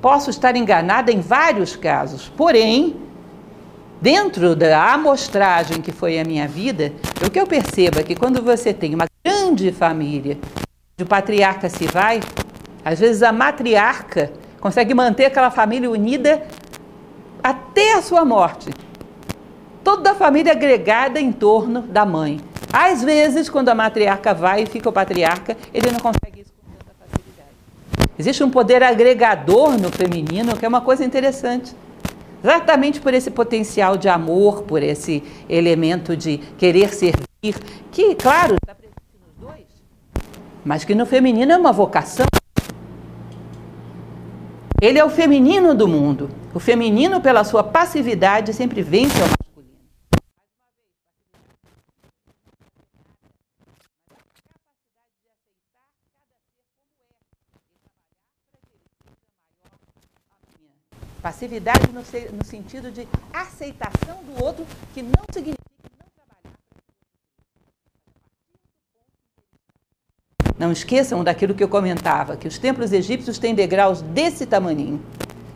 [0.00, 2.96] Posso estar enganada em vários casos, porém,
[4.00, 6.92] dentro da amostragem que foi a minha vida,
[7.24, 10.38] o que eu percebo é que quando você tem uma grande família,
[11.00, 12.20] o patriarca se vai,
[12.82, 14.32] às vezes a matriarca
[14.64, 16.42] consegue manter aquela família unida
[17.42, 18.70] até a sua morte.
[19.84, 22.40] Toda a família agregada em torno da mãe.
[22.72, 26.72] Às vezes, quando a matriarca vai e fica o patriarca, ele não consegue isso com
[26.78, 27.50] tanta facilidade.
[28.18, 31.76] Existe um poder agregador no feminino que é uma coisa interessante.
[32.42, 37.54] Exatamente por esse potencial de amor, por esse elemento de querer servir,
[37.92, 39.66] que, claro, está presente nos dois,
[40.64, 42.24] mas que no feminino é uma vocação.
[44.84, 46.28] Ele é o feminino do mundo.
[46.52, 49.78] O feminino, pela sua passividade, sempre vence ao masculino.
[61.22, 62.02] Passividade no,
[62.36, 65.73] no sentido de aceitação do outro, que não significa
[70.64, 74.98] Não esqueçam daquilo que eu comentava, que os templos egípcios têm degraus desse tamaninho.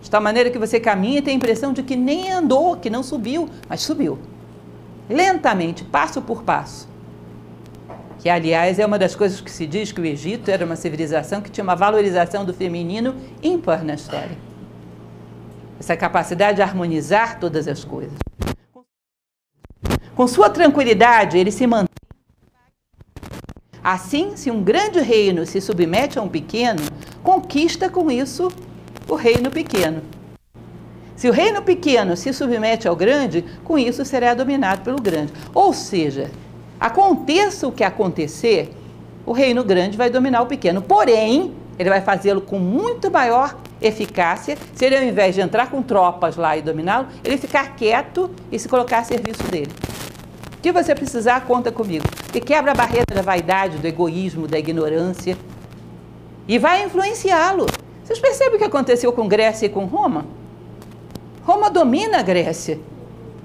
[0.03, 2.91] De tal maneira que você caminha e tem a impressão de que nem andou, que
[2.91, 4.19] não subiu, mas subiu.
[5.09, 6.87] Lentamente, passo por passo.
[8.19, 11.41] Que, aliás, é uma das coisas que se diz que o Egito era uma civilização
[11.41, 14.37] que tinha uma valorização do feminino ímpar na história.
[15.81, 18.19] Essa capacidade de harmonizar todas as coisas.
[20.15, 21.88] Com sua tranquilidade, ele se mantém
[23.83, 26.83] Assim, se um grande reino se submete a um pequeno,
[27.23, 28.51] conquista com isso
[29.09, 30.03] o reino pequeno.
[31.17, 35.33] Se o reino pequeno se submete ao grande, com isso será dominado pelo grande.
[35.53, 36.31] Ou seja,
[36.79, 38.73] aconteça o que acontecer,
[39.27, 40.81] o reino grande vai dominar o pequeno.
[40.81, 45.83] Porém, ele vai fazê-lo com muito maior eficácia se ele, ao invés de entrar com
[45.83, 49.73] tropas lá e dominá-lo, ele ficar quieto e se colocar a serviço dele.
[50.57, 52.05] O que você precisar, conta comigo.
[52.33, 55.37] Que quebra a barreira da vaidade, do egoísmo, da ignorância.
[56.47, 57.67] E vai influenciá-lo.
[58.05, 60.27] Vocês percebem o que aconteceu com Grécia e com Roma?
[61.43, 62.79] Roma domina a Grécia.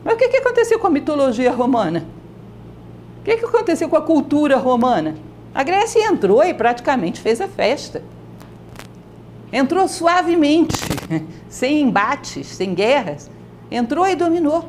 [0.03, 2.05] Mas o que aconteceu com a mitologia romana?
[3.21, 5.15] O que aconteceu com a cultura romana?
[5.55, 8.03] A Grécia entrou e praticamente fez a festa.
[9.51, 10.75] Entrou suavemente,
[11.47, 13.29] sem embates, sem guerras.
[13.71, 14.67] Entrou e dominou.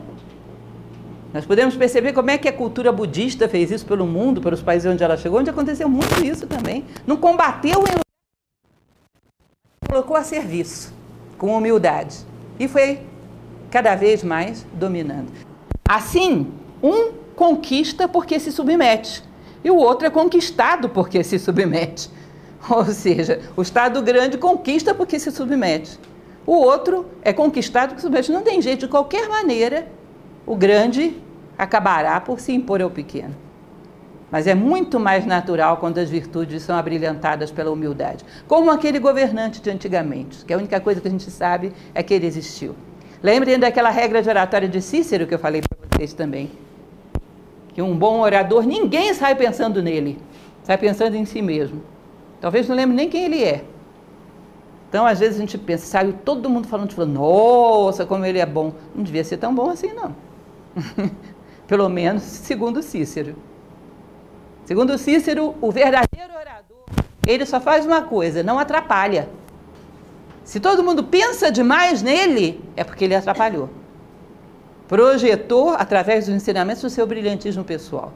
[1.35, 4.89] Nós podemos perceber como é que a cultura budista fez isso pelo mundo, pelos países
[4.89, 6.85] onde ela chegou, onde aconteceu muito isso também.
[7.05, 8.05] Não combateu em
[9.89, 10.95] colocou a serviço,
[11.37, 12.19] com humildade.
[12.57, 13.01] E foi
[13.69, 15.33] cada vez mais dominando.
[15.89, 19.25] Assim, um conquista porque se submete,
[19.65, 22.11] e o outro é conquistado porque se submete.
[22.71, 25.99] Ou seja, o Estado grande conquista porque se submete.
[26.47, 28.31] O outro é conquistado porque se submete.
[28.31, 29.89] Não tem jeito, de qualquer maneira,
[30.47, 31.24] o grande
[31.59, 33.35] acabará por se impor ao pequeno.
[34.31, 38.25] Mas é muito mais natural quando as virtudes são abrilhantadas pela humildade.
[38.49, 42.15] Como aquele governante de antigamente, que a única coisa que a gente sabe é que
[42.15, 42.75] ele existiu.
[43.23, 46.51] Lembrem daquela regra de oratória de Cícero que eu falei para vocês também.
[47.73, 50.19] Que um bom orador, ninguém sai pensando nele,
[50.63, 51.83] sai pensando em si mesmo.
[52.41, 53.65] Talvez não lembre nem quem ele é.
[54.89, 58.47] Então, às vezes a gente pensa, saiu todo mundo falando, falando, nossa, como ele é
[58.47, 58.73] bom.
[58.95, 60.15] Não devia ser tão bom assim, não.
[61.67, 63.35] Pelo menos segundo Cícero.
[64.65, 66.85] Segundo Cícero, o verdadeiro orador,
[67.27, 69.29] ele só faz uma coisa, não atrapalha.
[70.43, 73.71] Se todo mundo pensa demais nele, é porque ele atrapalhou.
[74.87, 78.13] Projetou, através dos ensinamentos, o seu brilhantismo pessoal.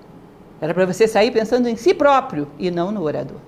[0.60, 3.38] Era para você sair pensando em si próprio e não no orador.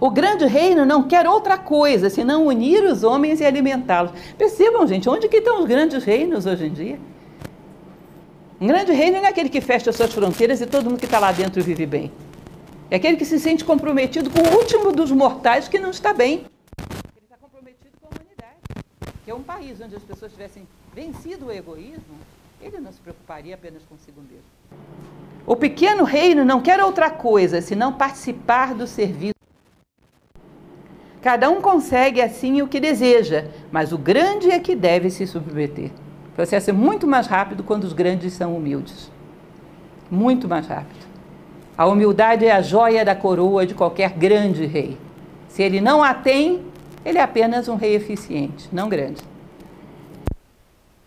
[0.00, 4.12] O grande reino não quer outra coisa senão unir os homens e alimentá-los.
[4.36, 6.98] Percebam, gente, onde que estão os grandes reinos hoje em dia?
[8.60, 11.18] Um grande reino não é aquele que fecha suas fronteiras e todo mundo que está
[11.18, 12.12] lá dentro vive bem.
[12.90, 16.44] É aquele que se sente comprometido com o último dos mortais que não está bem.
[17.16, 18.84] Ele está comprometido com a humanidade.
[19.24, 22.18] Que é um país onde as pessoas tivessem vencido o egoísmo,
[22.60, 24.44] ele não se preocuparia apenas consigo mesmo.
[25.46, 29.40] O pequeno reino não quer outra coisa senão participar do serviço
[31.22, 35.90] Cada um consegue assim o que deseja, mas o grande é que deve se submeter.
[36.40, 39.12] Processo é muito mais rápido quando os grandes são humildes.
[40.10, 41.06] Muito mais rápido.
[41.76, 44.96] A humildade é a joia da coroa de qualquer grande rei.
[45.50, 46.62] Se ele não a tem,
[47.04, 49.20] ele é apenas um rei eficiente, não grande.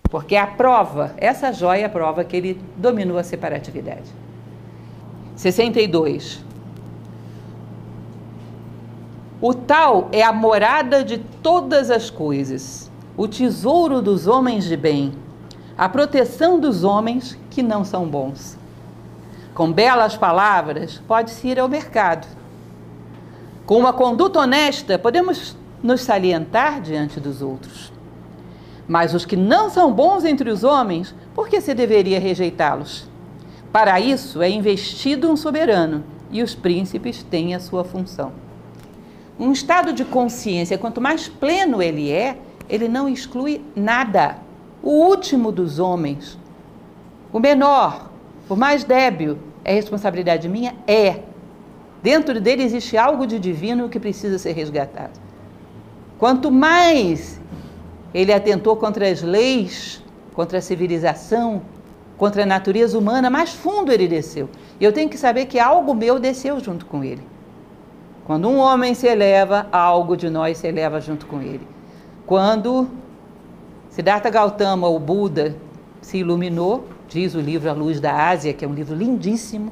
[0.03, 4.13] Porque a prova, essa joia é prova que ele dominou a separatividade.
[5.35, 6.45] 62.
[9.41, 15.13] O tal é a morada de todas as coisas, o tesouro dos homens de bem,
[15.77, 18.57] a proteção dos homens que não são bons.
[19.53, 22.27] Com belas palavras, pode-se ir ao mercado.
[23.65, 27.93] Com uma conduta honesta, podemos nos salientar diante dos outros.
[28.87, 33.07] Mas os que não são bons entre os homens, por que se deveria rejeitá-los?
[33.71, 38.31] Para isso é investido um soberano, e os príncipes têm a sua função.
[39.39, 42.37] Um estado de consciência, quanto mais pleno ele é,
[42.69, 44.37] ele não exclui nada.
[44.81, 46.37] O último dos homens,
[47.31, 48.09] o menor,
[48.49, 50.75] o mais débil, é responsabilidade minha?
[50.85, 51.21] É.
[52.01, 55.19] Dentro dele existe algo de divino que precisa ser resgatado.
[56.19, 57.39] Quanto mais
[58.13, 60.03] ele atentou contra as leis,
[60.33, 61.61] contra a civilização,
[62.17, 64.49] contra a natureza humana, mais fundo ele desceu.
[64.79, 67.23] E eu tenho que saber que algo meu desceu junto com ele.
[68.25, 71.67] Quando um homem se eleva, algo de nós se eleva junto com ele.
[72.25, 72.87] Quando
[73.89, 75.55] Siddhartha Gautama, o Buda,
[76.01, 79.71] se iluminou, diz o livro A Luz da Ásia, que é um livro lindíssimo,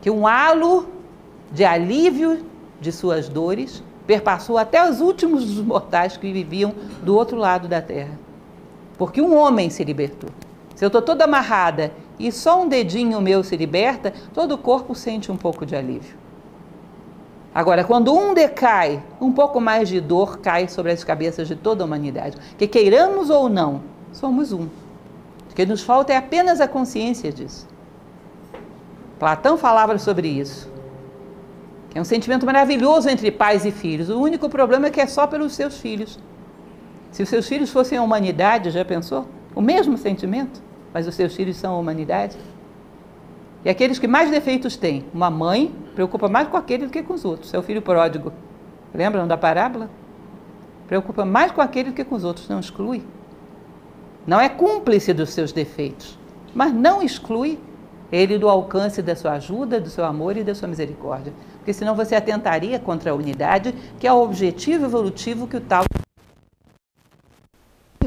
[0.00, 0.88] que um halo
[1.52, 2.44] de alívio
[2.80, 7.82] de suas dores perpassou até os últimos dos mortais que viviam do outro lado da
[7.82, 8.18] terra.
[8.96, 10.30] Porque um homem se libertou.
[10.74, 14.94] Se eu estou toda amarrada e só um dedinho meu se liberta, todo o corpo
[14.94, 16.16] sente um pouco de alívio.
[17.58, 21.82] Agora, quando um decai, um pouco mais de dor cai sobre as cabeças de toda
[21.82, 22.36] a humanidade.
[22.56, 23.82] Que queiramos ou não,
[24.12, 24.68] somos um.
[25.50, 27.66] O que nos falta é apenas a consciência disso.
[29.18, 30.70] Platão falava sobre isso.
[31.92, 34.08] É um sentimento maravilhoso entre pais e filhos.
[34.08, 36.16] O único problema é que é só pelos seus filhos.
[37.10, 39.26] Se os seus filhos fossem a humanidade, já pensou?
[39.52, 40.62] O mesmo sentimento,
[40.94, 42.36] mas os seus filhos são a humanidade.
[43.64, 47.14] E aqueles que mais defeitos têm, uma mãe preocupa mais com aquele do que com
[47.14, 47.52] os outros.
[47.52, 48.32] É o filho pródigo.
[48.94, 49.90] Lembram da parábola?
[50.86, 53.02] Preocupa mais com aquele do que com os outros, não exclui.
[54.26, 56.18] Não é cúmplice dos seus defeitos,
[56.54, 57.58] mas não exclui
[58.10, 61.32] ele do alcance da sua ajuda, do seu amor e da sua misericórdia.
[61.56, 65.84] Porque senão você atentaria contra a unidade, que é o objetivo evolutivo que o tal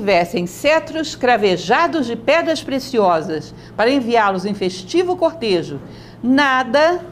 [0.01, 5.79] tivessem cetros cravejados de pedras preciosas para enviá-los em festivo cortejo,
[6.23, 7.05] nada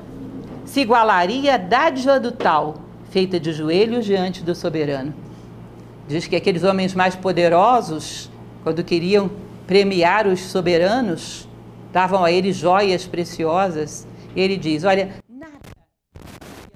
[0.66, 2.78] se igualaria à dádiva do tal,
[3.12, 5.14] feita de joelhos diante do soberano.
[6.08, 8.32] Diz que aqueles homens mais poderosos,
[8.64, 9.30] quando queriam
[9.68, 11.48] premiar os soberanos,
[11.94, 14.08] davam a eles joias preciosas.
[14.36, 15.60] Ele diz: Olha, nada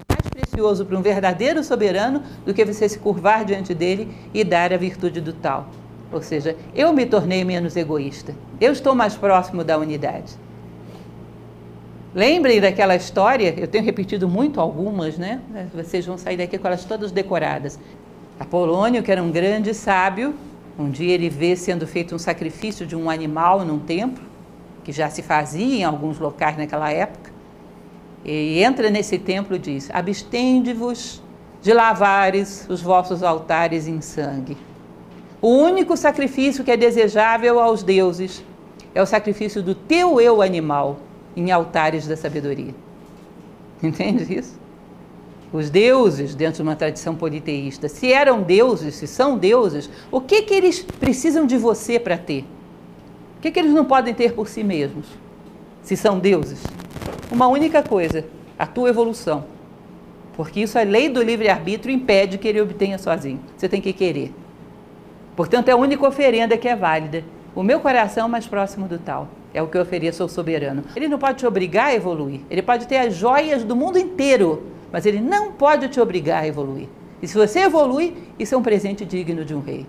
[0.08, 4.44] é mais precioso para um verdadeiro soberano do que você se curvar diante dele e
[4.44, 5.68] dar a virtude do tal.
[6.14, 8.34] Ou seja, eu me tornei menos egoísta.
[8.60, 10.32] Eu estou mais próximo da unidade.
[12.14, 15.40] Lembrem daquela história, eu tenho repetido muito algumas, né?
[15.74, 17.80] Vocês vão sair daqui com elas todas decoradas.
[18.38, 20.32] Apolônio, que era um grande sábio,
[20.78, 24.22] um dia ele vê sendo feito um sacrifício de um animal num templo,
[24.84, 27.32] que já se fazia em alguns locais naquela época.
[28.24, 31.20] E entra nesse templo e diz: Abstende-vos
[31.60, 34.56] de lavares os vossos altares em sangue.
[35.44, 38.42] O único sacrifício que é desejável aos deuses
[38.94, 41.00] é o sacrifício do teu eu animal
[41.36, 42.74] em altares da sabedoria.
[43.82, 44.58] Entende isso?
[45.52, 50.40] Os deuses, dentro de uma tradição politeísta, se eram deuses, se são deuses, o que,
[50.40, 52.46] que eles precisam de você para ter?
[53.36, 55.04] O que, que eles não podem ter por si mesmos?
[55.82, 56.62] Se são deuses?
[57.30, 58.24] Uma única coisa:
[58.58, 59.44] a tua evolução.
[60.38, 63.40] Porque isso, a lei do livre-arbítrio impede que ele obtenha sozinho.
[63.54, 64.32] Você tem que querer.
[65.36, 67.24] Portanto, é a única oferenda que é válida.
[67.54, 69.28] O meu coração é mais próximo do tal.
[69.52, 70.84] É o que eu ofereço ao soberano.
[70.94, 72.40] Ele não pode te obrigar a evoluir.
[72.50, 76.46] Ele pode ter as joias do mundo inteiro, mas ele não pode te obrigar a
[76.46, 76.88] evoluir.
[77.22, 79.86] E se você evolui, isso é um presente digno de um rei.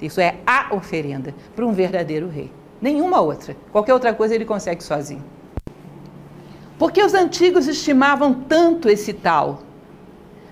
[0.00, 2.50] Isso é a oferenda para um verdadeiro rei.
[2.80, 3.56] Nenhuma outra.
[3.72, 5.24] Qualquer outra coisa ele consegue sozinho.
[6.78, 9.62] Porque os antigos estimavam tanto esse tal?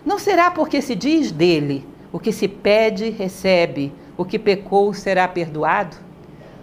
[0.04, 3.92] Não será porque se diz dele: o que se pede, recebe,
[4.22, 5.96] o que pecou será perdoado?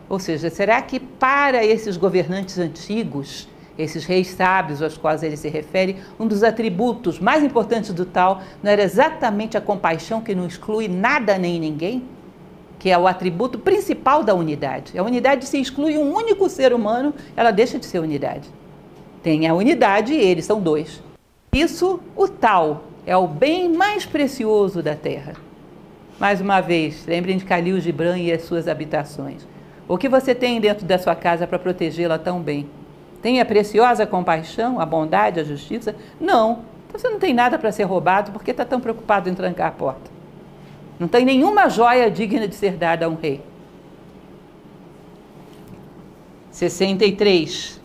[0.07, 5.49] Ou seja, será que para esses governantes antigos, esses reis sábios aos quais ele se
[5.49, 10.47] refere, um dos atributos mais importantes do tal não era exatamente a compaixão que não
[10.47, 12.05] exclui nada nem ninguém?
[12.79, 14.97] Que é o atributo principal da unidade.
[14.97, 18.49] A unidade se exclui um único ser humano, ela deixa de ser unidade.
[19.21, 21.03] Tem a unidade e eles são dois.
[21.51, 25.48] Isso, o tal, é o bem mais precioso da terra.
[26.19, 29.47] Mais uma vez, lembrem de Calil Gibran e as suas habitações.
[29.87, 32.69] O que você tem dentro da sua casa para protegê-la tão bem?
[33.21, 35.95] Tem a preciosa compaixão, a bondade, a justiça?
[36.19, 36.59] Não.
[36.87, 39.71] Então você não tem nada para ser roubado porque está tão preocupado em trancar a
[39.71, 40.11] porta.
[40.99, 43.41] Não tem nenhuma joia digna de ser dada a um rei.
[46.51, 47.79] 63.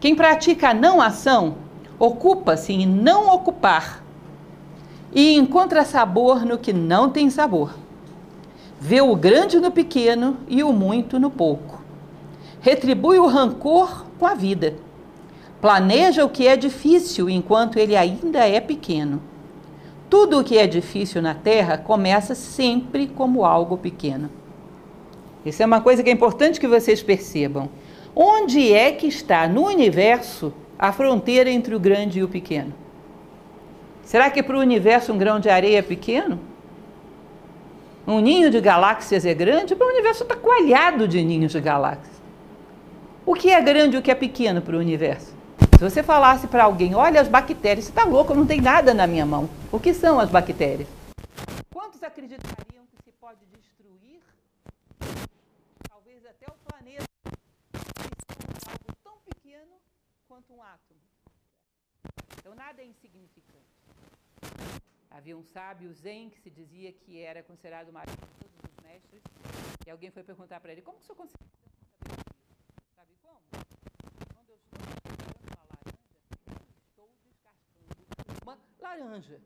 [0.00, 1.58] Quem pratica a não ação
[1.96, 4.02] ocupa-se em não ocupar
[5.12, 7.74] e encontra sabor no que não tem sabor.
[8.80, 11.82] Vê o grande no pequeno e o muito no pouco.
[12.60, 14.76] Retribui o rancor com a vida.
[15.60, 19.20] Planeja o que é difícil enquanto ele ainda é pequeno.
[20.08, 24.30] Tudo o que é difícil na Terra começa sempre como algo pequeno.
[25.44, 27.68] Isso é uma coisa que é importante que vocês percebam.
[28.14, 32.72] Onde é que está no universo a fronteira entre o grande e o pequeno?
[34.08, 36.40] Será que para o universo um grão de areia é pequeno?
[38.06, 39.76] Um ninho de galáxias é grande?
[39.76, 42.16] Para o universo está coalhado de ninhos de galáxias.
[43.26, 45.36] O que é grande e o que é pequeno para o universo?
[45.76, 49.06] Se você falasse para alguém, olha as bactérias, você está louco, não tem nada na
[49.06, 49.46] minha mão.
[49.70, 50.88] O que são as bactérias?
[51.70, 54.22] Quantos acreditariam que se pode destruir,
[55.86, 57.04] talvez até o planeta,
[58.70, 59.74] algo tão pequeno
[60.26, 60.98] quanto um átomo?
[62.38, 63.47] Então nada é insignificante.
[65.10, 68.84] Havia um sábio zen que se dizia que era considerado o maior de todos os
[68.84, 69.22] mestres,
[69.86, 72.38] e alguém foi perguntar para ele, como que o senhor consegue saber isso?
[72.94, 73.40] Sabe como?
[74.32, 76.56] Quando eu estou descascando uma laranja, eu
[76.88, 77.98] estou descascando
[78.42, 79.40] uma laranja.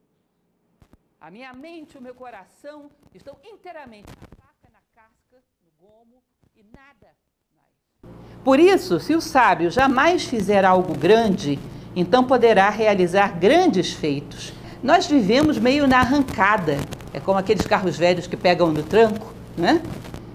[1.20, 6.22] A minha mente e o meu coração estão inteiramente na faca, na casca, no gomo
[6.54, 7.16] e nada
[7.54, 8.42] mais.
[8.44, 11.58] Por isso, se o sábio jamais fizer algo grande,
[11.94, 14.52] então poderá realizar grandes feitos
[14.82, 16.76] nós vivemos meio na arrancada,
[17.14, 19.80] é como aqueles carros velhos que pegam no tranco, né?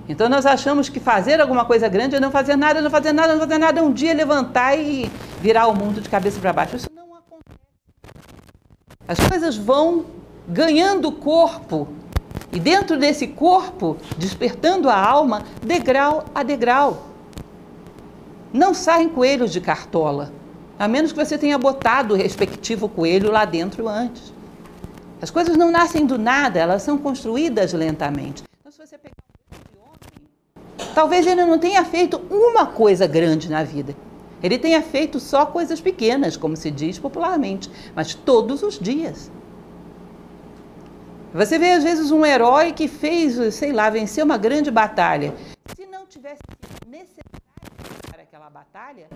[0.07, 3.33] Então nós achamos que fazer alguma coisa grande é não fazer nada, não fazer nada,
[3.33, 6.77] não fazer nada, um dia levantar e virar o mundo de cabeça para baixo.
[6.77, 7.59] Isso não acontece.
[9.05, 10.05] As coisas vão
[10.47, 11.89] ganhando corpo
[12.53, 17.07] e dentro desse corpo, despertando a alma, degrau a degrau.
[18.53, 20.31] Não saem coelhos de cartola,
[20.79, 24.36] a menos que você tenha botado o respectivo coelho lá dentro antes.
[25.19, 28.43] As coisas não nascem do nada, elas são construídas lentamente.
[28.59, 29.15] Então, se você pegar
[29.75, 30.29] um homem,
[30.93, 33.95] talvez ele não tenha feito uma coisa grande na vida.
[34.43, 39.31] Ele tenha feito só coisas pequenas, como se diz popularmente, mas todos os dias.
[41.33, 45.33] Você vê às vezes um herói que fez, sei lá, venceu uma grande batalha.
[45.75, 46.41] Se não tivesse
[46.87, 47.25] necessário
[48.11, 49.07] para aquela batalha,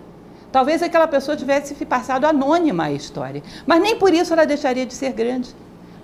[0.51, 3.43] talvez aquela pessoa tivesse passado anônima a história.
[3.67, 5.55] Mas nem por isso ela deixaria de ser grande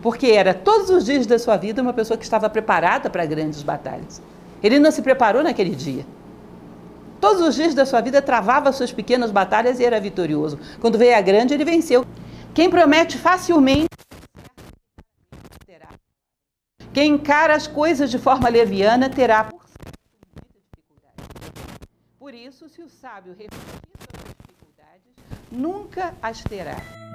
[0.02, 3.64] porque era todos os dias da sua vida uma pessoa que estava preparada para grandes
[3.64, 4.22] batalhas.
[4.62, 6.06] Ele não se preparou naquele dia.
[7.20, 10.60] Todos os dias da sua vida travava suas pequenas batalhas e era vitorioso.
[10.80, 12.06] Quando veio a grande, ele venceu.
[12.54, 13.88] Quem promete facilmente
[15.66, 15.90] terá.
[16.94, 21.16] Quem encara as coisas de forma leviana terá por muita dificuldade.
[22.20, 25.14] Por isso, se o sábio refletir sobre as dificuldades,
[25.52, 27.07] nunca as terá.